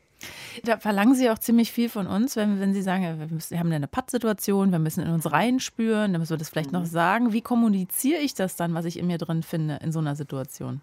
Da 0.64 0.78
verlangen 0.78 1.14
Sie 1.14 1.30
auch 1.30 1.38
ziemlich 1.38 1.72
viel 1.72 1.90
von 1.90 2.08
uns, 2.08 2.36
wenn, 2.36 2.60
wenn 2.60 2.74
Sie 2.74 2.82
sagen, 2.82 3.20
wir, 3.20 3.28
müssen, 3.28 3.52
wir 3.52 3.60
haben 3.60 3.72
eine 3.72 3.88
Pattsituation, 3.88 4.72
wir 4.72 4.80
müssen 4.80 5.04
in 5.04 5.12
uns 5.12 5.32
reinspüren, 5.32 6.12
dann 6.12 6.20
müssen 6.20 6.32
wir 6.32 6.38
das 6.38 6.50
vielleicht 6.50 6.72
mhm. 6.72 6.80
noch 6.80 6.86
sagen. 6.86 7.34
Wie 7.34 7.42
kommuniziere 7.42 8.20
ich 8.20 8.34
das 8.34 8.56
dann, 8.56 8.74
was 8.74 8.86
ich 8.86 8.98
in 8.98 9.08
mir 9.08 9.20
drin 9.20 9.44
finde 9.44 9.80
in 9.84 9.92
so 9.92 10.00
einer 10.00 10.16
Situation? 10.16 10.82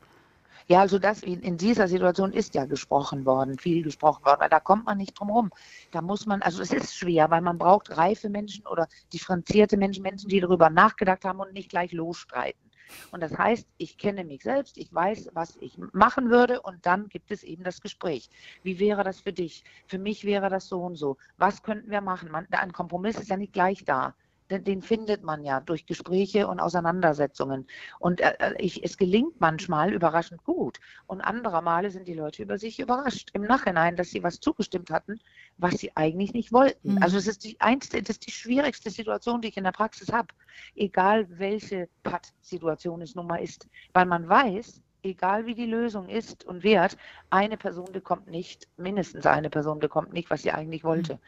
Ja, 0.67 0.81
also 0.81 0.99
das 0.99 1.23
in, 1.23 1.59
dieser 1.59 1.89
Situation 1.89 2.33
ist 2.33 2.55
ja 2.55 2.65
gesprochen 2.65 3.27
worden, 3.27 3.59
viel 3.59 3.83
gesprochen 3.83 4.25
worden. 4.25 4.47
Da 4.49 4.61
kommt 4.61 4.87
man 4.87 4.97
nicht 4.97 5.19
drum 5.19 5.29
rum. 5.29 5.51
Da 5.91 6.01
muss 6.01 6.25
man, 6.25 6.41
also 6.41 6.63
es 6.63 6.73
ist 6.73 6.97
schwer, 6.97 7.31
weil 7.31 7.43
man 7.43 7.59
braucht 7.59 7.95
reife 7.95 8.31
Menschen 8.31 8.67
oder 8.67 8.89
differenzierte 9.13 9.77
Menschen, 9.77 10.03
Menschen, 10.03 10.29
die 10.29 10.41
darüber 10.41 10.71
nachgedacht 10.71 11.25
haben 11.27 11.41
und 11.41 11.53
nicht 11.53 11.69
gleich 11.69 11.93
losstreiten. 11.93 12.71
Und 13.11 13.21
das 13.23 13.37
heißt, 13.37 13.67
ich 13.79 13.99
kenne 13.99 14.25
mich 14.25 14.43
selbst, 14.43 14.77
ich 14.79 14.93
weiß, 14.93 15.31
was 15.33 15.57
ich 15.61 15.79
machen 15.93 16.31
würde 16.31 16.61
und 16.63 16.85
dann 16.87 17.09
gibt 17.09 17.31
es 17.31 17.43
eben 17.43 17.65
das 17.65 17.81
Gespräch. 17.81 18.29
Wie 18.63 18.79
wäre 18.79 19.05
das 19.05 19.21
für 19.21 19.33
dich? 19.33 19.65
Für 19.87 19.99
mich 19.99 20.25
wäre 20.25 20.51
das 20.51 20.69
so 20.69 20.83
und 20.83 20.97
so. 20.97 21.17
Was 21.37 21.63
könnten 21.63 21.91
wir 21.91 22.01
machen? 22.01 22.31
Man, 22.31 22.47
ein 22.51 22.73
Kompromiss 22.73 23.19
ist 23.19 23.31
ja 23.31 23.37
nicht 23.37 23.53
gleich 23.53 23.85
da 23.85 24.15
den, 24.55 24.65
den, 24.65 24.83
findet 24.83 25.23
man 25.23 25.45
ja 25.45 25.61
durch 25.61 25.87
Gespräche 25.87 26.47
und 26.49 26.61
Auseinandersetzungen. 26.61 27.67
Und 27.99 28.21
äh, 28.21 28.35
äh, 28.39 28.55
ich, 28.59 28.85
es 28.85 28.97
gelingt 28.97 29.41
manchmal 29.41 29.93
überraschend 29.93 30.45
gut. 30.45 30.81
Und 31.07 31.21
andere 31.21 31.63
Male 31.63 31.91
sind 31.91 32.09
die 32.09 32.15
Leute 32.15 32.43
über 32.43 32.59
sich 32.59 32.81
überrascht 32.81 33.31
im 33.33 33.43
Nachhinein, 33.43 33.97
dass 33.97 34.11
sie 34.11 34.23
was 34.23 34.41
zugestimmt 34.41 34.91
hatten, 34.91 35.21
was 35.59 35.75
sie 35.75 35.97
eigentlich 35.97 36.33
nicht 36.33 36.53
wollten. 36.53 36.95
Mhm. 36.95 37.03
Also 37.03 37.19
es 37.19 37.27
ist 37.27 37.45
die 37.45 37.61
einste, 37.61 38.01
das 38.01 38.17
ist 38.17 38.27
die 38.27 38.33
schwierigste 38.33 38.91
Situation, 38.91 39.41
die 39.41 39.49
ich 39.49 39.57
in 39.57 39.65
der 39.65 39.73
Praxis 39.73 40.13
habe. 40.13 40.29
Egal 40.75 41.27
welche 41.29 41.89
Patt-Situation 42.03 43.03
es 43.03 43.15
nun 43.15 43.27
mal 43.27 43.43
ist. 43.43 43.69
Weil 43.93 44.07
man 44.07 44.29
weiß, 44.29 44.83
egal 45.05 45.47
wie 45.47 45.55
die 45.55 45.67
Lösung 45.67 46.09
ist 46.09 46.45
und 46.45 46.63
wird, 46.63 46.97
eine 47.31 47.57
Person 47.57 47.93
bekommt 47.93 48.29
nicht, 48.29 48.69
mindestens 48.77 49.27
eine 49.27 49.51
Person 49.51 49.79
bekommt 49.79 50.13
nicht, 50.13 50.31
was 50.31 50.43
sie 50.43 50.51
eigentlich 50.51 50.85
wollte. 50.85 51.15
Mhm. 51.15 51.19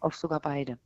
Oft 0.00 0.18
sogar 0.18 0.40
beide. 0.40 0.78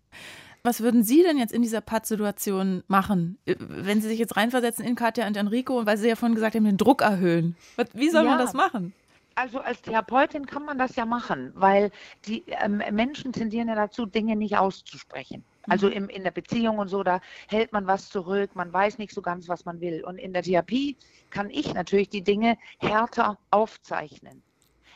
Was 0.64 0.80
würden 0.80 1.02
Sie 1.02 1.22
denn 1.24 1.38
jetzt 1.38 1.52
in 1.52 1.62
dieser 1.62 1.80
Pattsituation 1.80 2.84
machen, 2.86 3.38
äh, 3.46 3.56
wenn 3.58 4.00
Sie 4.00 4.08
sich 4.08 4.18
jetzt 4.18 4.36
reinversetzen 4.36 4.84
in 4.84 4.94
Katja 4.94 5.26
und 5.26 5.36
Enrico, 5.36 5.86
weil 5.86 5.96
Sie 5.96 6.08
ja 6.08 6.14
vorhin 6.14 6.36
gesagt 6.36 6.54
haben, 6.54 6.64
den 6.64 6.76
Druck 6.76 7.02
erhöhen? 7.02 7.56
Wie 7.94 8.10
soll 8.10 8.24
ja. 8.24 8.30
man 8.30 8.38
das 8.38 8.52
machen? 8.54 8.92
Also 9.34 9.60
als 9.60 9.80
Therapeutin 9.82 10.46
kann 10.46 10.64
man 10.64 10.78
das 10.78 10.94
ja 10.94 11.06
machen, 11.06 11.52
weil 11.54 11.90
die 12.26 12.44
ähm, 12.46 12.82
Menschen 12.92 13.32
tendieren 13.32 13.68
ja 13.68 13.74
dazu, 13.74 14.06
Dinge 14.06 14.36
nicht 14.36 14.56
auszusprechen. 14.56 15.42
Also 15.68 15.86
mhm. 15.86 15.92
im, 15.92 16.08
in 16.10 16.22
der 16.22 16.30
Beziehung 16.30 16.78
und 16.78 16.88
so, 16.88 17.02
da 17.02 17.20
hält 17.48 17.72
man 17.72 17.86
was 17.86 18.10
zurück, 18.10 18.50
man 18.54 18.72
weiß 18.72 18.98
nicht 18.98 19.12
so 19.12 19.22
ganz, 19.22 19.48
was 19.48 19.64
man 19.64 19.80
will. 19.80 20.04
Und 20.04 20.18
in 20.18 20.32
der 20.32 20.42
Therapie 20.42 20.96
kann 21.30 21.50
ich 21.50 21.72
natürlich 21.74 22.10
die 22.10 22.22
Dinge 22.22 22.56
härter 22.78 23.38
aufzeichnen 23.50 24.42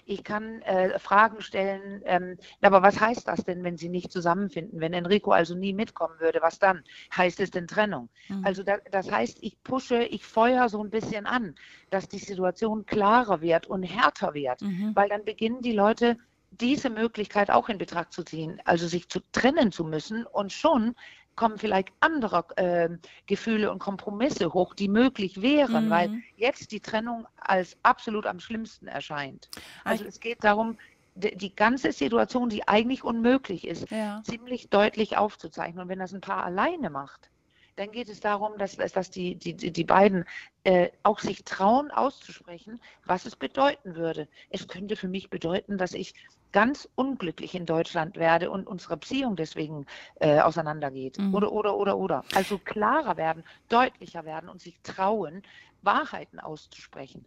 ich 0.06 0.22
kann 0.22 0.62
äh, 0.62 0.98
Fragen 0.98 1.42
stellen, 1.42 2.00
ähm, 2.04 2.38
aber 2.62 2.80
was 2.82 3.00
heißt 3.00 3.26
das 3.26 3.44
denn, 3.44 3.64
wenn 3.64 3.76
sie 3.76 3.88
nicht 3.88 4.12
zusammenfinden? 4.12 4.80
Wenn 4.80 4.92
Enrico 4.92 5.32
also 5.32 5.54
nie 5.56 5.72
mitkommen 5.72 6.18
würde, 6.20 6.38
was 6.40 6.58
dann? 6.58 6.84
Heißt 7.14 7.40
es 7.40 7.50
denn 7.50 7.66
Trennung? 7.66 8.08
Mhm. 8.28 8.46
Also 8.46 8.62
da, 8.62 8.78
das 8.92 9.10
heißt, 9.10 9.38
ich 9.40 9.60
pushe, 9.64 10.04
ich 10.04 10.24
feuere 10.24 10.68
so 10.68 10.82
ein 10.82 10.90
bisschen 10.90 11.26
an, 11.26 11.56
dass 11.90 12.08
die 12.08 12.18
Situation 12.18 12.86
klarer 12.86 13.40
wird 13.40 13.66
und 13.66 13.82
härter 13.82 14.32
wird, 14.32 14.62
mhm. 14.62 14.92
weil 14.94 15.08
dann 15.08 15.24
beginnen 15.24 15.60
die 15.60 15.72
Leute 15.72 16.16
diese 16.52 16.88
Möglichkeit 16.88 17.50
auch 17.50 17.68
in 17.68 17.76
Betracht 17.76 18.12
zu 18.12 18.22
ziehen, 18.22 18.62
also 18.64 18.86
sich 18.86 19.08
zu 19.08 19.20
trennen 19.32 19.72
zu 19.72 19.84
müssen 19.84 20.24
und 20.24 20.52
schon 20.52 20.94
kommen 21.36 21.58
vielleicht 21.58 21.88
andere 22.00 22.44
äh, 22.56 22.88
Gefühle 23.26 23.70
und 23.70 23.78
Kompromisse 23.78 24.52
hoch, 24.52 24.74
die 24.74 24.88
möglich 24.88 25.42
wären, 25.42 25.86
mhm. 25.86 25.90
weil 25.90 26.22
jetzt 26.36 26.72
die 26.72 26.80
Trennung 26.80 27.26
als 27.36 27.76
absolut 27.82 28.26
am 28.26 28.40
schlimmsten 28.40 28.88
erscheint. 28.88 29.48
Also 29.84 30.04
es 30.04 30.18
geht 30.20 30.42
darum, 30.42 30.78
die, 31.14 31.36
die 31.36 31.54
ganze 31.54 31.92
Situation, 31.92 32.48
die 32.48 32.66
eigentlich 32.66 33.04
unmöglich 33.04 33.66
ist, 33.66 33.90
ja. 33.90 34.22
ziemlich 34.24 34.68
deutlich 34.70 35.16
aufzuzeichnen. 35.16 35.82
Und 35.82 35.88
wenn 35.88 35.98
das 35.98 36.12
ein 36.12 36.20
Paar 36.20 36.44
alleine 36.44 36.90
macht, 36.90 37.30
dann 37.76 37.90
geht 37.92 38.08
es 38.08 38.20
darum, 38.20 38.56
dass, 38.58 38.76
dass 38.76 39.10
die, 39.10 39.34
die, 39.34 39.54
die 39.54 39.84
beiden 39.84 40.24
äh, 40.66 40.90
auch 41.04 41.20
sich 41.20 41.44
trauen 41.44 41.92
auszusprechen, 41.92 42.80
was 43.04 43.24
es 43.24 43.36
bedeuten 43.36 43.94
würde. 43.94 44.26
Es 44.50 44.66
könnte 44.66 44.96
für 44.96 45.06
mich 45.06 45.30
bedeuten, 45.30 45.78
dass 45.78 45.92
ich 45.92 46.12
ganz 46.50 46.88
unglücklich 46.96 47.54
in 47.54 47.66
Deutschland 47.66 48.16
werde 48.16 48.50
und 48.50 48.66
unsere 48.66 48.96
Beziehung 48.96 49.36
deswegen 49.36 49.86
äh, 50.16 50.40
auseinandergeht. 50.40 51.20
Mhm. 51.20 51.34
Oder, 51.36 51.52
oder, 51.52 51.76
oder, 51.76 51.96
oder. 51.96 52.24
Also 52.34 52.58
klarer 52.58 53.16
werden, 53.16 53.44
deutlicher 53.68 54.24
werden 54.24 54.48
und 54.48 54.60
sich 54.60 54.80
trauen, 54.82 55.42
Wahrheiten 55.82 56.40
auszusprechen. 56.40 57.24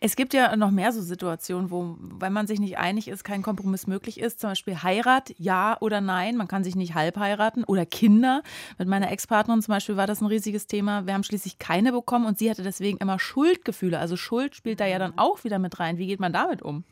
Es 0.00 0.16
gibt 0.16 0.34
ja 0.34 0.54
noch 0.54 0.70
mehr 0.70 0.92
so 0.92 1.00
Situationen, 1.00 1.70
wo, 1.70 1.96
wenn 1.98 2.32
man 2.32 2.46
sich 2.46 2.60
nicht 2.60 2.76
einig 2.76 3.08
ist, 3.08 3.24
kein 3.24 3.42
Kompromiss 3.42 3.86
möglich 3.86 4.20
ist. 4.20 4.38
Zum 4.38 4.50
Beispiel 4.50 4.82
Heirat, 4.82 5.32
ja 5.38 5.78
oder 5.80 6.00
nein. 6.00 6.36
Man 6.36 6.46
kann 6.46 6.62
sich 6.62 6.76
nicht 6.76 6.94
halb 6.94 7.16
heiraten. 7.16 7.64
Oder 7.64 7.86
Kinder. 7.86 8.42
Mit 8.78 8.86
meiner 8.86 9.10
Ex-Partnerin 9.10 9.62
zum 9.62 9.72
Beispiel 9.72 9.96
war 9.96 10.06
das 10.06 10.20
ein 10.20 10.26
riesiges 10.26 10.66
Thema. 10.66 11.06
Wir 11.06 11.14
haben 11.14 11.24
schließlich 11.24 11.58
keine 11.58 11.90
bekommen 11.90 12.26
und 12.26 12.38
sie 12.38 12.50
hatte 12.50 12.62
deswegen 12.82 12.98
immer 12.98 13.18
Schuldgefühle. 13.20 13.98
Also 13.98 14.16
Schuld 14.16 14.56
spielt 14.56 14.80
da 14.80 14.86
ja 14.86 14.98
dann 14.98 15.16
auch 15.16 15.44
wieder 15.44 15.60
mit 15.60 15.78
rein. 15.78 15.98
Wie 15.98 16.06
geht 16.08 16.18
man 16.18 16.32
damit 16.32 16.62
um? 16.62 16.84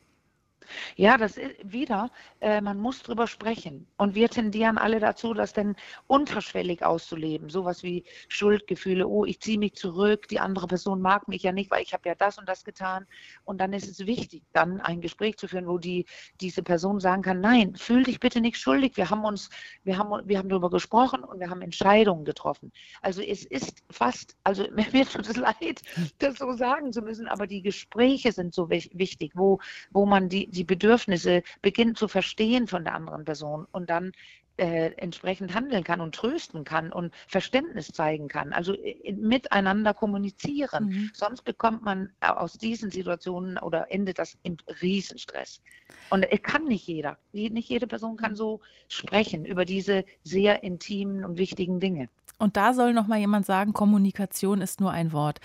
Ja, 0.97 1.17
das 1.17 1.37
ist 1.37 1.55
wieder, 1.63 2.11
äh, 2.41 2.61
man 2.61 2.79
muss 2.79 3.03
drüber 3.03 3.27
sprechen. 3.27 3.87
Und 3.97 4.15
wir 4.15 4.29
tendieren 4.29 4.79
alle 4.79 5.01
dazu, 5.01 5.35
das 5.35 5.53
dann 5.53 5.77
unterschwellig 6.07 6.85
auszuleben. 6.85 7.49
Sowas 7.49 7.83
wie 7.83 8.05
Schuldgefühle, 8.29 9.07
oh, 9.07 9.25
ich 9.25 9.41
ziehe 9.41 9.59
mich 9.59 9.75
zurück, 9.75 10.29
die 10.29 10.41
andere 10.41 10.67
Person 10.67 11.01
mag 11.01 11.29
mich 11.29 11.43
ja 11.43 11.53
nicht, 11.53 11.71
weil 11.71 11.83
ich 11.83 11.93
habe 11.93 12.09
ja 12.09 12.15
das 12.15 12.39
und 12.39 12.49
das 12.49 12.65
getan. 12.65 13.07
Und 13.45 13.61
dann 13.61 13.73
ist 13.73 13.89
es 13.89 14.07
wichtig, 14.07 14.43
dann 14.53 14.81
ein 14.81 15.01
Gespräch 15.01 15.37
zu 15.37 15.49
führen, 15.49 15.67
wo 15.67 15.79
die, 15.79 16.07
diese 16.41 16.63
Person 16.63 17.01
sagen 17.01 17.23
kann, 17.23 17.41
nein, 17.41 17.75
fühl 17.77 18.03
dich 18.05 18.21
bitte 18.21 18.41
nicht 18.41 18.59
schuldig. 18.59 18.97
Wir 18.97 19.11
haben 19.11 19.25
uns, 19.25 19.51
wir 19.85 19.99
haben, 19.99 20.29
wir 20.29 20.39
haben 20.39 20.49
darüber 20.49 20.71
gesprochen 20.71 21.25
und 21.25 21.41
wir 21.41 21.51
haben 21.51 21.63
Entscheidungen 21.63 22.25
getroffen. 22.25 22.73
Also 23.03 23.23
es 23.23 23.45
ist 23.45 23.83
fast, 23.91 24.37
also 24.45 24.67
mir 24.75 25.07
tut 25.07 25.29
es 25.29 25.37
leid, 25.37 25.83
das 26.19 26.39
so 26.39 26.53
sagen 26.53 26.93
zu 26.93 27.03
müssen, 27.03 27.29
aber 27.29 27.47
die 27.47 27.63
Gespräche 27.63 28.33
sind 28.33 28.55
so 28.55 28.71
wichtig, 28.71 29.33
wo, 29.35 29.59
wo 29.91 30.07
man 30.07 30.29
die, 30.29 30.49
die 30.51 30.65
Bedürfnisse 30.65 31.43
beginnt 31.63 31.99
zu 31.99 32.09
verstehen 32.09 32.67
von 32.67 32.85
der 32.85 32.95
anderen 32.95 33.25
Person 33.25 33.67
und 33.71 33.91
dann 33.91 34.13
äh, 34.61 34.93
entsprechend 34.99 35.55
handeln 35.55 35.85
kann 35.85 36.01
und 36.03 36.15
trösten 36.15 36.65
kann 36.65 36.93
und 36.93 37.15
Verständnis 37.27 37.89
zeigen 37.89 38.29
kann. 38.29 38.53
Also 38.53 38.75
äh, 38.75 39.13
miteinander 39.13 39.95
kommunizieren. 39.95 40.87
Mhm. 40.87 41.11
Sonst 41.15 41.43
bekommt 41.43 41.83
man 41.83 42.13
aus 42.21 42.59
diesen 42.59 42.91
Situationen 42.91 43.57
oder 43.59 43.91
endet 43.91 44.19
das 44.19 44.37
im 44.43 44.59
Riesenstress. 44.83 45.63
Und 46.11 46.25
es 46.25 46.43
kann 46.43 46.65
nicht 46.65 46.87
jeder. 46.87 47.17
Nicht 47.33 47.69
jede 47.69 47.87
Person 47.87 48.17
kann 48.17 48.37
so 48.37 48.61
sprechen 48.89 49.47
über 49.47 49.65
diese 49.65 50.05
sehr 50.25 50.63
intimen 50.63 51.25
und 51.25 51.39
wichtigen 51.39 51.81
Dinge. 51.81 52.09
Und 52.41 52.57
da 52.57 52.73
soll 52.73 52.95
noch 52.95 53.07
mal 53.07 53.19
jemand 53.19 53.45
sagen, 53.45 53.75
Kommunikation 53.75 54.63
ist 54.63 54.81
nur 54.81 54.91
ein 54.91 55.13
Wort. 55.13 55.41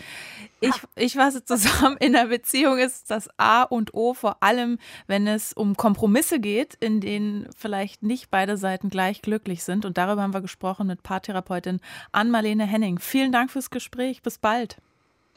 Ich, 0.61 0.73
ich 0.95 1.13
fasse 1.15 1.43
zusammen, 1.43 1.97
in 1.99 2.13
der 2.13 2.27
Beziehung 2.27 2.77
ist 2.77 3.11
das 3.11 3.29
A 3.37 3.63
und 3.63 3.93
O, 3.93 4.13
vor 4.13 4.41
allem 4.41 4.79
wenn 5.05 5.27
es 5.27 5.51
um 5.51 5.75
Kompromisse 5.75 6.39
geht, 6.39 6.75
in 6.75 7.01
denen 7.01 7.49
vielleicht 7.55 8.01
nicht 8.01 8.31
beide 8.31 8.55
Seiten 8.55 8.89
gleich 8.89 9.04
glücklich 9.13 9.63
sind. 9.63 9.85
Und 9.85 9.97
darüber 9.97 10.21
haben 10.21 10.33
wir 10.33 10.41
gesprochen 10.41 10.87
mit 10.87 11.03
Paartherapeutin 11.03 11.79
Ann-Marlene 12.11 12.65
Henning. 12.65 12.99
Vielen 12.99 13.31
Dank 13.31 13.51
fürs 13.51 13.69
Gespräch. 13.69 14.21
Bis 14.21 14.37
bald. 14.37 14.77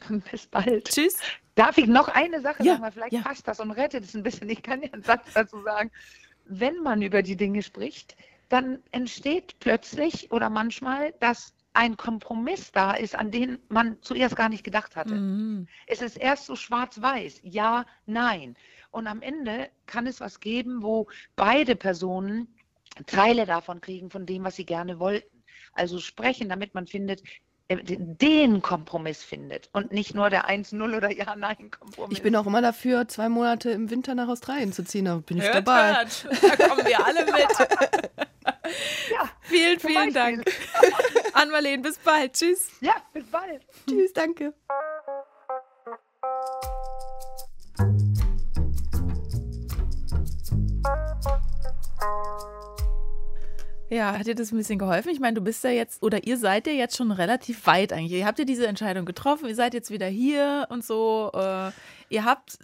Bis 0.31 0.47
bald. 0.47 0.85
Tschüss. 0.85 1.17
Darf 1.55 1.77
ich 1.77 1.87
noch 1.87 2.07
eine 2.07 2.41
Sache 2.41 2.63
ja, 2.63 2.73
sagen? 2.73 2.83
Weil 2.83 2.91
vielleicht 2.91 3.13
ja. 3.13 3.21
passt 3.21 3.47
das 3.47 3.59
und 3.59 3.71
rettet 3.71 4.03
es 4.03 4.15
ein 4.15 4.23
bisschen. 4.23 4.49
Ich 4.49 4.63
kann 4.63 4.81
ja 4.81 4.89
einen 4.93 5.03
Satz 5.03 5.33
dazu 5.33 5.61
sagen. 5.61 5.91
Wenn 6.45 6.81
man 6.81 7.01
über 7.01 7.21
die 7.21 7.35
Dinge 7.35 7.61
spricht, 7.61 8.15
dann 8.47 8.79
entsteht 8.91 9.59
plötzlich 9.59 10.31
oder 10.31 10.49
manchmal, 10.49 11.13
dass 11.19 11.53
ein 11.73 11.97
Kompromiss 11.97 12.71
da 12.71 12.93
ist, 12.93 13.15
an 13.15 13.31
den 13.31 13.59
man 13.69 13.97
zuerst 14.01 14.35
gar 14.35 14.49
nicht 14.49 14.63
gedacht 14.63 14.95
hatte. 14.95 15.15
Mhm. 15.15 15.67
Es 15.85 16.01
ist 16.01 16.17
erst 16.17 16.45
so 16.45 16.55
schwarz-weiß, 16.55 17.41
ja, 17.43 17.85
nein. 18.05 18.55
Und 18.91 19.07
am 19.07 19.21
Ende 19.21 19.69
kann 19.85 20.07
es 20.07 20.19
was 20.19 20.39
geben, 20.39 20.81
wo 20.81 21.07
beide 21.35 21.75
Personen 21.75 22.47
Teile 23.05 23.45
davon 23.45 23.81
kriegen, 23.81 24.09
von 24.09 24.25
dem, 24.25 24.43
was 24.43 24.55
sie 24.55 24.65
gerne 24.65 24.99
wollten. 24.99 25.43
Also 25.73 25.99
sprechen, 25.99 26.49
damit 26.49 26.73
man 26.73 26.87
findet, 26.87 27.21
äh, 27.69 27.77
den 27.85 28.61
Kompromiss 28.63 29.23
findet 29.23 29.69
und 29.73 29.91
nicht 29.91 30.15
nur 30.15 30.31
der 30.31 30.49
1-0 30.49 30.97
oder 30.97 31.11
Ja-Nein-Kompromiss. 31.11 32.17
Ich 32.17 32.23
bin 32.23 32.35
auch 32.35 32.47
immer 32.47 32.61
dafür, 32.61 33.07
zwei 33.07 33.29
Monate 33.29 33.69
im 33.69 33.91
Winter 33.91 34.15
nach 34.15 34.27
Australien 34.27 34.73
zu 34.73 34.83
ziehen. 34.83 35.05
Da 35.05 35.17
bin 35.17 35.37
ich 35.37 35.43
hört, 35.43 35.55
dabei. 35.55 35.95
Hört. 35.95 36.27
Da 36.41 36.67
kommen 36.67 36.85
wir 36.85 37.05
alle 37.05 37.25
mit. 37.25 37.35
ja, 39.11 39.29
vielen, 39.41 39.79
vielen 39.79 40.13
Dank. 40.13 40.43
Ann-Marleen, 41.33 41.83
bis 41.83 41.99
bald. 41.99 42.33
Tschüss. 42.33 42.71
Ja, 42.81 42.95
bis 43.13 43.25
bald. 43.25 43.61
Tschüss, 43.87 44.13
danke. 44.13 44.53
Ja, 53.89 54.17
hat 54.17 54.27
dir 54.27 54.35
das 54.35 54.51
ein 54.51 54.57
bisschen 54.57 54.77
geholfen? 54.77 55.09
Ich 55.09 55.19
meine, 55.19 55.33
du 55.33 55.41
bist 55.41 55.63
ja 55.63 55.71
jetzt, 55.71 56.03
oder 56.03 56.25
ihr 56.25 56.37
seid 56.37 56.67
ja 56.67 56.73
jetzt 56.73 56.95
schon 56.95 57.11
relativ 57.11 57.65
weit 57.65 57.91
eigentlich. 57.91 58.19
Ihr 58.19 58.25
habt 58.25 58.37
ja 58.37 58.45
diese 58.45 58.67
Entscheidung 58.67 59.05
getroffen, 59.05 59.47
ihr 59.47 59.55
seid 59.55 59.73
jetzt 59.73 59.89
wieder 59.89 60.05
hier 60.05 60.67
und 60.69 60.85
so. 60.85 61.31
Äh, 61.33 61.71
ihr 62.09 62.23
habt, 62.23 62.59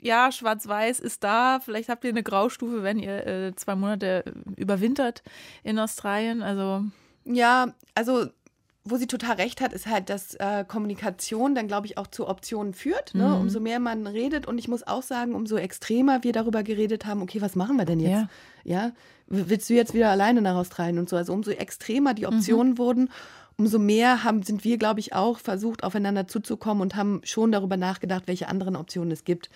ja, 0.00 0.30
Schwarz-Weiß 0.30 1.00
ist 1.00 1.24
da. 1.24 1.60
Vielleicht 1.60 1.88
habt 1.88 2.04
ihr 2.04 2.10
eine 2.10 2.22
Graustufe, 2.22 2.82
wenn 2.82 2.98
ihr 2.98 3.26
äh, 3.26 3.54
zwei 3.56 3.76
Monate 3.76 4.24
überwintert 4.56 5.22
in 5.62 5.78
Australien. 5.78 6.42
Also. 6.42 6.84
Ja, 7.24 7.74
also 7.94 8.26
wo 8.84 8.96
sie 8.96 9.06
total 9.06 9.36
recht 9.36 9.60
hat, 9.60 9.72
ist 9.72 9.86
halt, 9.86 10.08
dass 10.08 10.34
äh, 10.34 10.64
Kommunikation 10.66 11.54
dann, 11.54 11.68
glaube 11.68 11.86
ich, 11.86 11.98
auch 11.98 12.06
zu 12.06 12.26
Optionen 12.26 12.74
führt. 12.74 13.14
Ne? 13.14 13.28
Mhm. 13.28 13.34
Umso 13.34 13.60
mehr 13.60 13.80
man 13.80 14.06
redet. 14.06 14.46
Und 14.46 14.58
ich 14.58 14.68
muss 14.68 14.86
auch 14.86 15.02
sagen, 15.02 15.34
umso 15.34 15.56
extremer 15.56 16.24
wir 16.24 16.32
darüber 16.32 16.62
geredet 16.62 17.06
haben, 17.06 17.22
okay, 17.22 17.40
was 17.40 17.54
machen 17.56 17.76
wir 17.76 17.84
denn 17.84 18.00
jetzt? 18.00 18.10
Ja. 18.10 18.28
ja? 18.64 18.92
Willst 19.26 19.68
du 19.68 19.74
jetzt 19.74 19.94
wieder 19.94 20.10
alleine 20.10 20.40
nach 20.40 20.56
Australien 20.56 20.98
und 20.98 21.08
so? 21.08 21.16
Also 21.16 21.32
umso 21.32 21.50
extremer 21.50 22.14
die 22.14 22.26
Optionen 22.26 22.74
mhm. 22.74 22.78
wurden, 22.78 23.10
umso 23.58 23.78
mehr 23.78 24.24
haben, 24.24 24.42
sind 24.42 24.64
wir, 24.64 24.78
glaube 24.78 25.00
ich, 25.00 25.12
auch 25.12 25.38
versucht, 25.38 25.84
aufeinander 25.84 26.26
zuzukommen 26.26 26.80
und 26.80 26.96
haben 26.96 27.20
schon 27.24 27.52
darüber 27.52 27.76
nachgedacht, 27.76 28.22
welche 28.26 28.48
anderen 28.48 28.76
Optionen 28.76 29.10
es 29.10 29.24
gibt. 29.24 29.50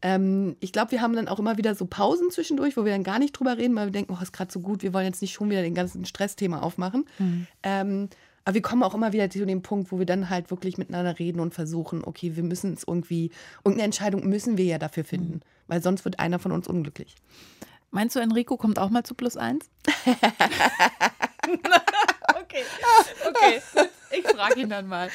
Ähm, 0.00 0.56
ich 0.58 0.72
glaube, 0.72 0.90
wir 0.90 1.00
haben 1.00 1.14
dann 1.14 1.28
auch 1.28 1.38
immer 1.38 1.58
wieder 1.58 1.74
so 1.74 1.86
Pausen 1.86 2.30
zwischendurch, 2.30 2.76
wo 2.76 2.84
wir 2.84 2.92
dann 2.92 3.04
gar 3.04 3.20
nicht 3.20 3.32
drüber 3.32 3.56
reden, 3.58 3.76
weil 3.76 3.86
wir 3.86 3.92
denken, 3.92 4.16
oh, 4.18 4.22
ist 4.22 4.32
gerade 4.32 4.52
so 4.52 4.58
gut, 4.58 4.82
wir 4.82 4.92
wollen 4.92 5.06
jetzt 5.06 5.22
nicht 5.22 5.32
schon 5.32 5.48
wieder 5.48 5.62
den 5.62 5.74
ganzen 5.74 6.04
Stressthema 6.04 6.60
aufmachen. 6.60 7.04
Mhm. 7.18 7.46
Ähm, 7.62 8.08
aber 8.44 8.54
wir 8.54 8.62
kommen 8.62 8.82
auch 8.82 8.94
immer 8.94 9.12
wieder 9.12 9.30
zu 9.30 9.46
dem 9.46 9.62
Punkt, 9.62 9.92
wo 9.92 9.98
wir 9.98 10.06
dann 10.06 10.30
halt 10.30 10.50
wirklich 10.50 10.78
miteinander 10.78 11.18
reden 11.18 11.40
und 11.40 11.54
versuchen, 11.54 12.04
okay, 12.04 12.36
wir 12.36 12.42
müssen 12.42 12.72
es 12.72 12.84
irgendwie, 12.86 13.30
irgendeine 13.58 13.84
Entscheidung 13.84 14.28
müssen 14.28 14.58
wir 14.58 14.64
ja 14.64 14.78
dafür 14.78 15.04
finden, 15.04 15.34
mhm. 15.34 15.40
weil 15.68 15.82
sonst 15.82 16.04
wird 16.04 16.18
einer 16.18 16.38
von 16.38 16.52
uns 16.52 16.66
unglücklich. 16.66 17.14
Meinst 17.90 18.16
du, 18.16 18.20
Enrico 18.20 18.56
kommt 18.56 18.78
auch 18.78 18.90
mal 18.90 19.04
zu 19.04 19.14
plus 19.14 19.36
eins? 19.36 19.70
okay, 22.40 22.62
okay, 23.28 23.60
ich 24.10 24.26
frage 24.26 24.60
ihn 24.60 24.70
dann 24.70 24.86
mal. 24.86 25.10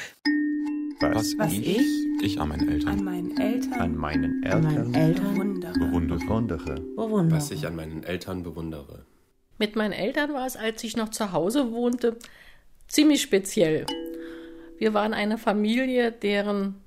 Was, 1.00 1.38
Was 1.38 1.52
ich, 1.52 1.78
ich, 1.78 1.86
ich 2.22 2.40
an 2.40 2.48
meinen 2.48 2.68
Eltern. 2.68 2.88
An 2.88 3.04
meinen 3.04 3.36
Eltern. 3.36 3.80
An 3.80 3.96
meinen 3.96 4.42
Eltern. 4.42 4.66
An 4.66 4.74
meinen 4.74 4.94
Eltern 4.94 5.34
bewundere. 5.34 5.72
bewundere. 6.18 6.80
bewundere. 6.96 7.36
Was 7.36 7.50
ich 7.50 7.66
an 7.66 7.76
meinen 7.76 8.02
Eltern 8.02 8.42
bewundere. 8.42 9.06
Mit 9.58 9.76
meinen 9.76 9.92
Eltern 9.92 10.32
war 10.32 10.46
es, 10.46 10.56
als 10.56 10.82
ich 10.84 10.96
noch 10.96 11.10
zu 11.10 11.32
Hause 11.32 11.72
wohnte, 11.72 12.18
ziemlich 12.88 13.22
speziell. 13.22 13.86
Wir 14.78 14.94
waren 14.94 15.14
eine 15.14 15.38
Familie, 15.38 16.10
deren 16.10 16.80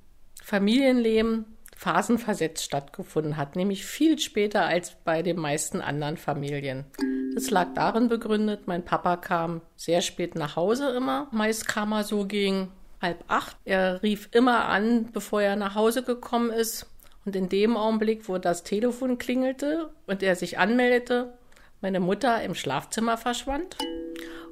Familienleben 0.43 1.45
phasenversetzt 1.75 2.63
stattgefunden 2.63 3.37
hat, 3.37 3.55
nämlich 3.55 3.85
viel 3.85 4.19
später 4.19 4.65
als 4.65 4.95
bei 5.03 5.21
den 5.21 5.37
meisten 5.37 5.81
anderen 5.81 6.17
Familien. 6.17 6.85
Das 7.33 7.49
lag 7.49 7.73
darin 7.73 8.07
begründet, 8.07 8.67
mein 8.67 8.83
Papa 8.83 9.17
kam 9.17 9.61
sehr 9.75 10.01
spät 10.01 10.35
nach 10.35 10.55
Hause 10.55 10.89
immer. 10.89 11.27
Meist 11.31 11.67
kam 11.67 11.91
er 11.93 12.03
so 12.03 12.25
gegen 12.25 12.71
halb 13.01 13.23
acht. 13.27 13.57
Er 13.65 14.03
rief 14.03 14.29
immer 14.31 14.65
an, 14.65 15.11
bevor 15.11 15.41
er 15.41 15.55
nach 15.55 15.75
Hause 15.75 16.03
gekommen 16.03 16.51
ist. 16.51 16.87
Und 17.25 17.35
in 17.35 17.49
dem 17.49 17.77
Augenblick, 17.77 18.27
wo 18.27 18.37
das 18.37 18.63
Telefon 18.63 19.17
klingelte 19.17 19.91
und 20.07 20.23
er 20.23 20.35
sich 20.35 20.59
anmeldete, 20.59 21.33
meine 21.79 21.99
Mutter 21.99 22.43
im 22.43 22.53
Schlafzimmer 22.53 23.17
verschwand 23.17 23.77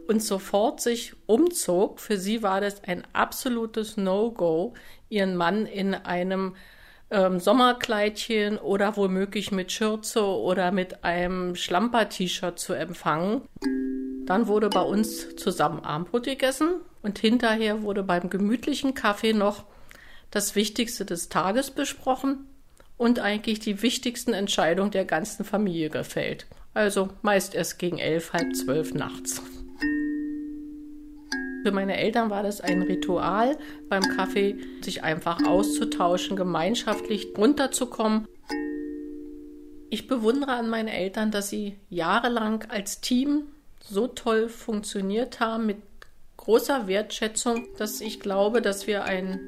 und 0.09 0.23
sofort 0.23 0.81
sich 0.81 1.13
umzog. 1.27 1.99
Für 1.99 2.17
sie 2.17 2.41
war 2.41 2.61
das 2.61 2.83
ein 2.83 3.03
absolutes 3.13 3.95
No-Go, 3.95 4.73
ihren 5.07 5.35
Mann 5.35 5.67
in 5.67 5.93
einem 5.93 6.55
ähm, 7.11 7.39
Sommerkleidchen 7.39 8.57
oder 8.57 8.97
womöglich 8.97 9.51
mit 9.51 9.71
Schürze 9.71 10.25
oder 10.25 10.71
mit 10.71 11.03
einem 11.03 11.55
Schlamper-T-Shirt 11.55 12.57
zu 12.57 12.73
empfangen. 12.73 13.41
Dann 14.25 14.47
wurde 14.47 14.69
bei 14.69 14.81
uns 14.81 15.35
zusammen 15.35 15.83
Abendbrot 15.83 16.23
gegessen 16.23 16.81
und 17.03 17.19
hinterher 17.19 17.83
wurde 17.83 18.01
beim 18.01 18.31
gemütlichen 18.31 18.95
Kaffee 18.95 19.33
noch 19.33 19.63
das 20.31 20.55
Wichtigste 20.55 21.05
des 21.05 21.29
Tages 21.29 21.69
besprochen 21.69 22.47
und 22.97 23.19
eigentlich 23.19 23.59
die 23.59 23.83
wichtigsten 23.83 24.33
Entscheidungen 24.33 24.89
der 24.89 25.05
ganzen 25.05 25.45
Familie 25.45 25.91
gefällt. 25.91 26.47
Also 26.73 27.09
meist 27.21 27.53
erst 27.53 27.77
gegen 27.77 27.99
elf, 27.99 28.33
halb 28.33 28.55
zwölf 28.55 28.95
nachts. 28.95 29.41
Für 31.63 31.71
meine 31.71 31.97
Eltern 31.97 32.29
war 32.29 32.43
das 32.43 32.61
ein 32.61 32.81
Ritual, 32.81 33.57
beim 33.89 34.03
Kaffee 34.03 34.55
sich 34.81 35.03
einfach 35.03 35.45
auszutauschen, 35.45 36.37
gemeinschaftlich 36.37 37.33
runterzukommen. 37.37 38.27
Ich 39.89 40.07
bewundere 40.07 40.53
an 40.53 40.69
meinen 40.69 40.87
Eltern, 40.87 41.31
dass 41.31 41.49
sie 41.49 41.77
jahrelang 41.89 42.65
als 42.69 43.01
Team 43.01 43.43
so 43.81 44.07
toll 44.07 44.47
funktioniert 44.47 45.39
haben, 45.39 45.65
mit 45.65 45.77
großer 46.37 46.87
Wertschätzung, 46.87 47.67
dass 47.77 47.99
ich 47.99 48.19
glaube, 48.19 48.61
dass 48.61 48.87
wir 48.87 49.03
ein 49.03 49.39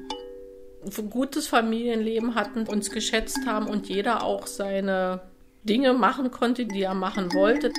gutes 1.10 1.46
Familienleben 1.46 2.34
hatten, 2.34 2.66
uns 2.66 2.90
geschätzt 2.90 3.46
haben 3.46 3.68
und 3.68 3.88
jeder 3.88 4.24
auch 4.24 4.46
seine 4.46 5.20
Dinge 5.62 5.92
machen 5.92 6.30
konnte, 6.30 6.66
die 6.66 6.82
er 6.82 6.94
machen 6.94 7.32
wollte. 7.34 7.72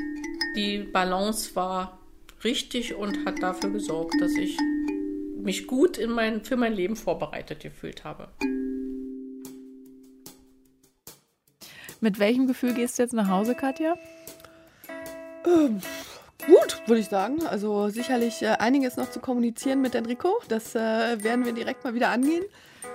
Die 0.56 0.80
Balance 0.80 1.56
war 1.56 2.00
richtig 2.44 2.96
und 2.96 3.26
hat 3.26 3.42
dafür 3.42 3.70
gesorgt, 3.72 4.16
dass 4.20 4.34
ich 4.36 4.58
mich 5.38 5.68
gut 5.68 5.98
in 5.98 6.12
mein, 6.12 6.44
für 6.44 6.56
mein 6.56 6.74
Leben 6.74 6.96
vorbereitet 6.96 7.62
gefühlt 7.62 8.04
habe. 8.04 8.30
Mit 12.02 12.20
welchem 12.20 12.48
Gefühl 12.48 12.74
gehst 12.74 12.98
du 12.98 13.04
jetzt 13.04 13.14
nach 13.14 13.30
Hause, 13.30 13.56
Katja? 13.56 13.96
Ähm, 15.46 15.80
gut, 16.46 16.82
würde 16.86 17.00
ich 17.00 17.08
sagen. 17.08 17.46
Also 17.46 17.90
sicherlich 17.90 18.42
äh, 18.42 18.56
einiges 18.60 18.98
noch 18.98 19.10
zu 19.10 19.20
kommunizieren 19.20 19.82
mit 19.82 19.96
Enrico. 19.96 20.42
Das 20.50 20.76
äh, 20.76 21.24
werden 21.24 21.46
wir 21.46 21.54
direkt 21.54 21.84
mal 21.84 21.94
wieder 21.94 22.10
angehen. 22.10 22.44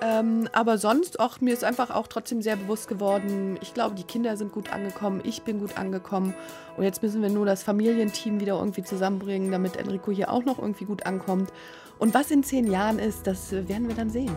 Ähm, 0.01 0.49
aber 0.53 0.79
sonst 0.79 1.19
auch, 1.19 1.41
mir 1.41 1.53
ist 1.53 1.65
einfach 1.65 1.91
auch 1.91 2.07
trotzdem 2.07 2.43
sehr 2.43 2.57
bewusst 2.57 2.89
geworden, 2.89 3.59
ich 3.61 3.75
glaube, 3.75 3.95
die 3.95 4.05
Kinder 4.05 4.37
sind 4.37 4.53
gut 4.53 4.73
angekommen, 4.73 5.21
ich 5.25 5.43
bin 5.43 5.59
gut 5.59 5.77
angekommen. 5.77 6.35
Und 6.77 6.85
jetzt 6.85 7.03
müssen 7.03 7.23
wir 7.23 7.31
nur 7.31 7.47
das 7.47 7.63
Familienteam 7.63 8.41
wieder 8.41 8.59
irgendwie 8.59 8.85
zusammenbringen, 8.85 9.51
damit 9.51 9.77
Enrico 9.77 10.13
hier 10.13 10.31
auch 10.31 10.45
noch 10.45 10.59
irgendwie 10.59 10.85
gut 10.85 11.07
ankommt. 11.07 11.53
Und 11.99 12.15
was 12.15 12.31
in 12.31 12.45
zehn 12.45 12.71
Jahren 12.71 12.99
ist, 12.99 13.27
das 13.27 13.51
werden 13.51 13.89
wir 13.89 13.97
dann 13.97 14.11
sehen. 14.11 14.37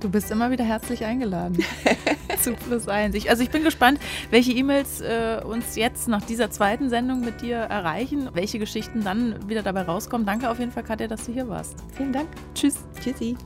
Du 0.00 0.10
bist 0.10 0.30
immer 0.30 0.50
wieder 0.50 0.64
herzlich 0.64 1.04
eingeladen 1.04 1.64
zu 2.42 2.52
Plus 2.52 2.88
eins. 2.88 3.14
Ich, 3.14 3.30
also 3.30 3.42
ich 3.42 3.48
bin 3.50 3.64
gespannt, 3.64 3.98
welche 4.30 4.52
E-Mails 4.52 5.00
äh, 5.00 5.40
uns 5.42 5.76
jetzt 5.76 6.08
nach 6.08 6.22
dieser 6.22 6.50
zweiten 6.50 6.90
Sendung 6.90 7.20
mit 7.20 7.40
dir 7.40 7.56
erreichen, 7.56 8.28
welche 8.34 8.58
Geschichten 8.58 9.02
dann 9.02 9.48
wieder 9.48 9.62
dabei 9.62 9.82
rauskommen. 9.82 10.26
Danke 10.26 10.50
auf 10.50 10.58
jeden 10.58 10.72
Fall, 10.72 10.82
Katja, 10.84 11.08
dass 11.08 11.24
du 11.24 11.32
hier 11.32 11.48
warst. 11.48 11.76
Vielen 11.96 12.12
Dank. 12.12 12.28
Tschüss. 12.54 12.84
Tschüssi. 13.02 13.36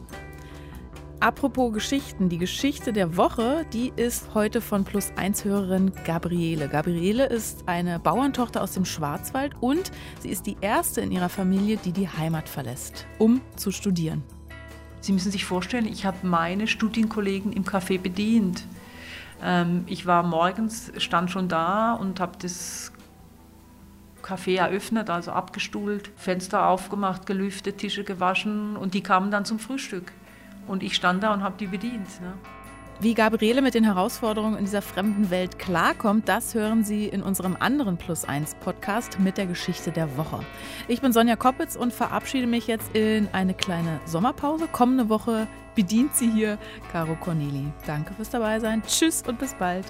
Apropos 1.20 1.72
Geschichten, 1.72 2.28
die 2.28 2.38
Geschichte 2.38 2.92
der 2.92 3.16
Woche, 3.16 3.66
die 3.72 3.92
ist 3.96 4.35
heute 4.35 4.61
von 4.61 4.85
Plus 4.85 5.11
1 5.16 5.44
Hörerin 5.44 5.92
Gabriele. 6.04 6.68
Gabriele 6.68 7.26
ist 7.26 7.64
eine 7.66 7.98
Bauerntochter 7.98 8.62
aus 8.62 8.74
dem 8.74 8.85
Schwarzwald 8.85 9.52
und 9.61 9.90
sie 10.20 10.28
ist 10.28 10.46
die 10.46 10.57
erste 10.61 11.00
in 11.00 11.11
ihrer 11.11 11.28
Familie, 11.28 11.76
die 11.76 11.90
die 11.90 12.09
Heimat 12.09 12.48
verlässt, 12.48 13.04
um 13.18 13.40
zu 13.57 13.72
studieren. 13.72 14.22
Sie 15.00 15.12
müssen 15.12 15.33
sich 15.33 15.44
vorstellen, 15.44 15.87
ich 15.87 16.07
habe 16.07 16.24
meine 16.24 16.68
Studienkollegen 16.68 17.52
im 17.52 17.64
Café 17.64 17.98
bedient. 18.00 18.64
Ähm, 19.42 19.83
ich 19.87 20.07
war 20.07 20.22
morgens, 20.22 20.92
stand 20.98 21.33
schon 21.33 21.48
da 21.48 21.94
und 21.94 22.20
habe 22.20 22.38
das 22.40 22.92
Café 24.22 24.59
eröffnet, 24.59 25.11
also 25.11 25.33
abgestuhlt, 25.33 26.12
Fenster 26.14 26.68
aufgemacht, 26.68 27.26
gelüftet, 27.26 27.78
Tische 27.78 28.04
gewaschen 28.04 28.76
und 28.76 28.94
die 28.94 29.02
kamen 29.02 29.33
dann 29.33 29.44
zum 29.44 29.59
Frühstück. 29.59 30.12
Und 30.68 30.83
ich 30.83 30.94
stand 30.94 31.22
da 31.22 31.33
und 31.33 31.42
habe 31.42 31.57
die 31.59 31.66
bedient. 31.66 32.20
Ne? 32.20 32.35
Wie 33.00 33.14
Gabriele 33.14 33.62
mit 33.62 33.74
den 33.74 33.85
Herausforderungen 33.85 34.59
in 34.59 34.64
dieser 34.64 34.83
fremden 34.83 35.31
Welt 35.31 35.59
klarkommt, 35.61 36.28
das 36.28 36.54
hören 36.54 36.83
Sie 36.83 37.07
in 37.07 37.22
unserem 37.22 37.57
anderen 37.59 37.96
Plus 37.96 38.24
1 38.24 38.57
Podcast 38.57 39.20
mit 39.20 39.38
der 39.38 39.46
Geschichte 39.46 39.92
der 39.92 40.16
Woche. 40.16 40.40
Ich 40.88 41.00
bin 41.00 41.12
Sonja 41.12 41.37
Koppitz 41.37 41.76
und 41.76 41.92
verabschiede 41.92 42.48
mich 42.48 42.66
jetzt 42.66 42.96
in 42.96 43.28
eine 43.33 43.54
kleine 43.54 44.00
Sommerpause. 44.04 44.66
Kommende 44.72 45.09
Woche 45.09 45.46
bedient 45.76 46.16
sie 46.16 46.28
hier 46.28 46.59
Caro 46.90 47.14
Corneli. 47.14 47.68
Danke 47.87 48.14
fürs 48.14 48.31
Dabeisein. 48.31 48.83
Tschüss 48.83 49.22
und 49.22 49.38
bis 49.38 49.54
bald. 49.54 49.87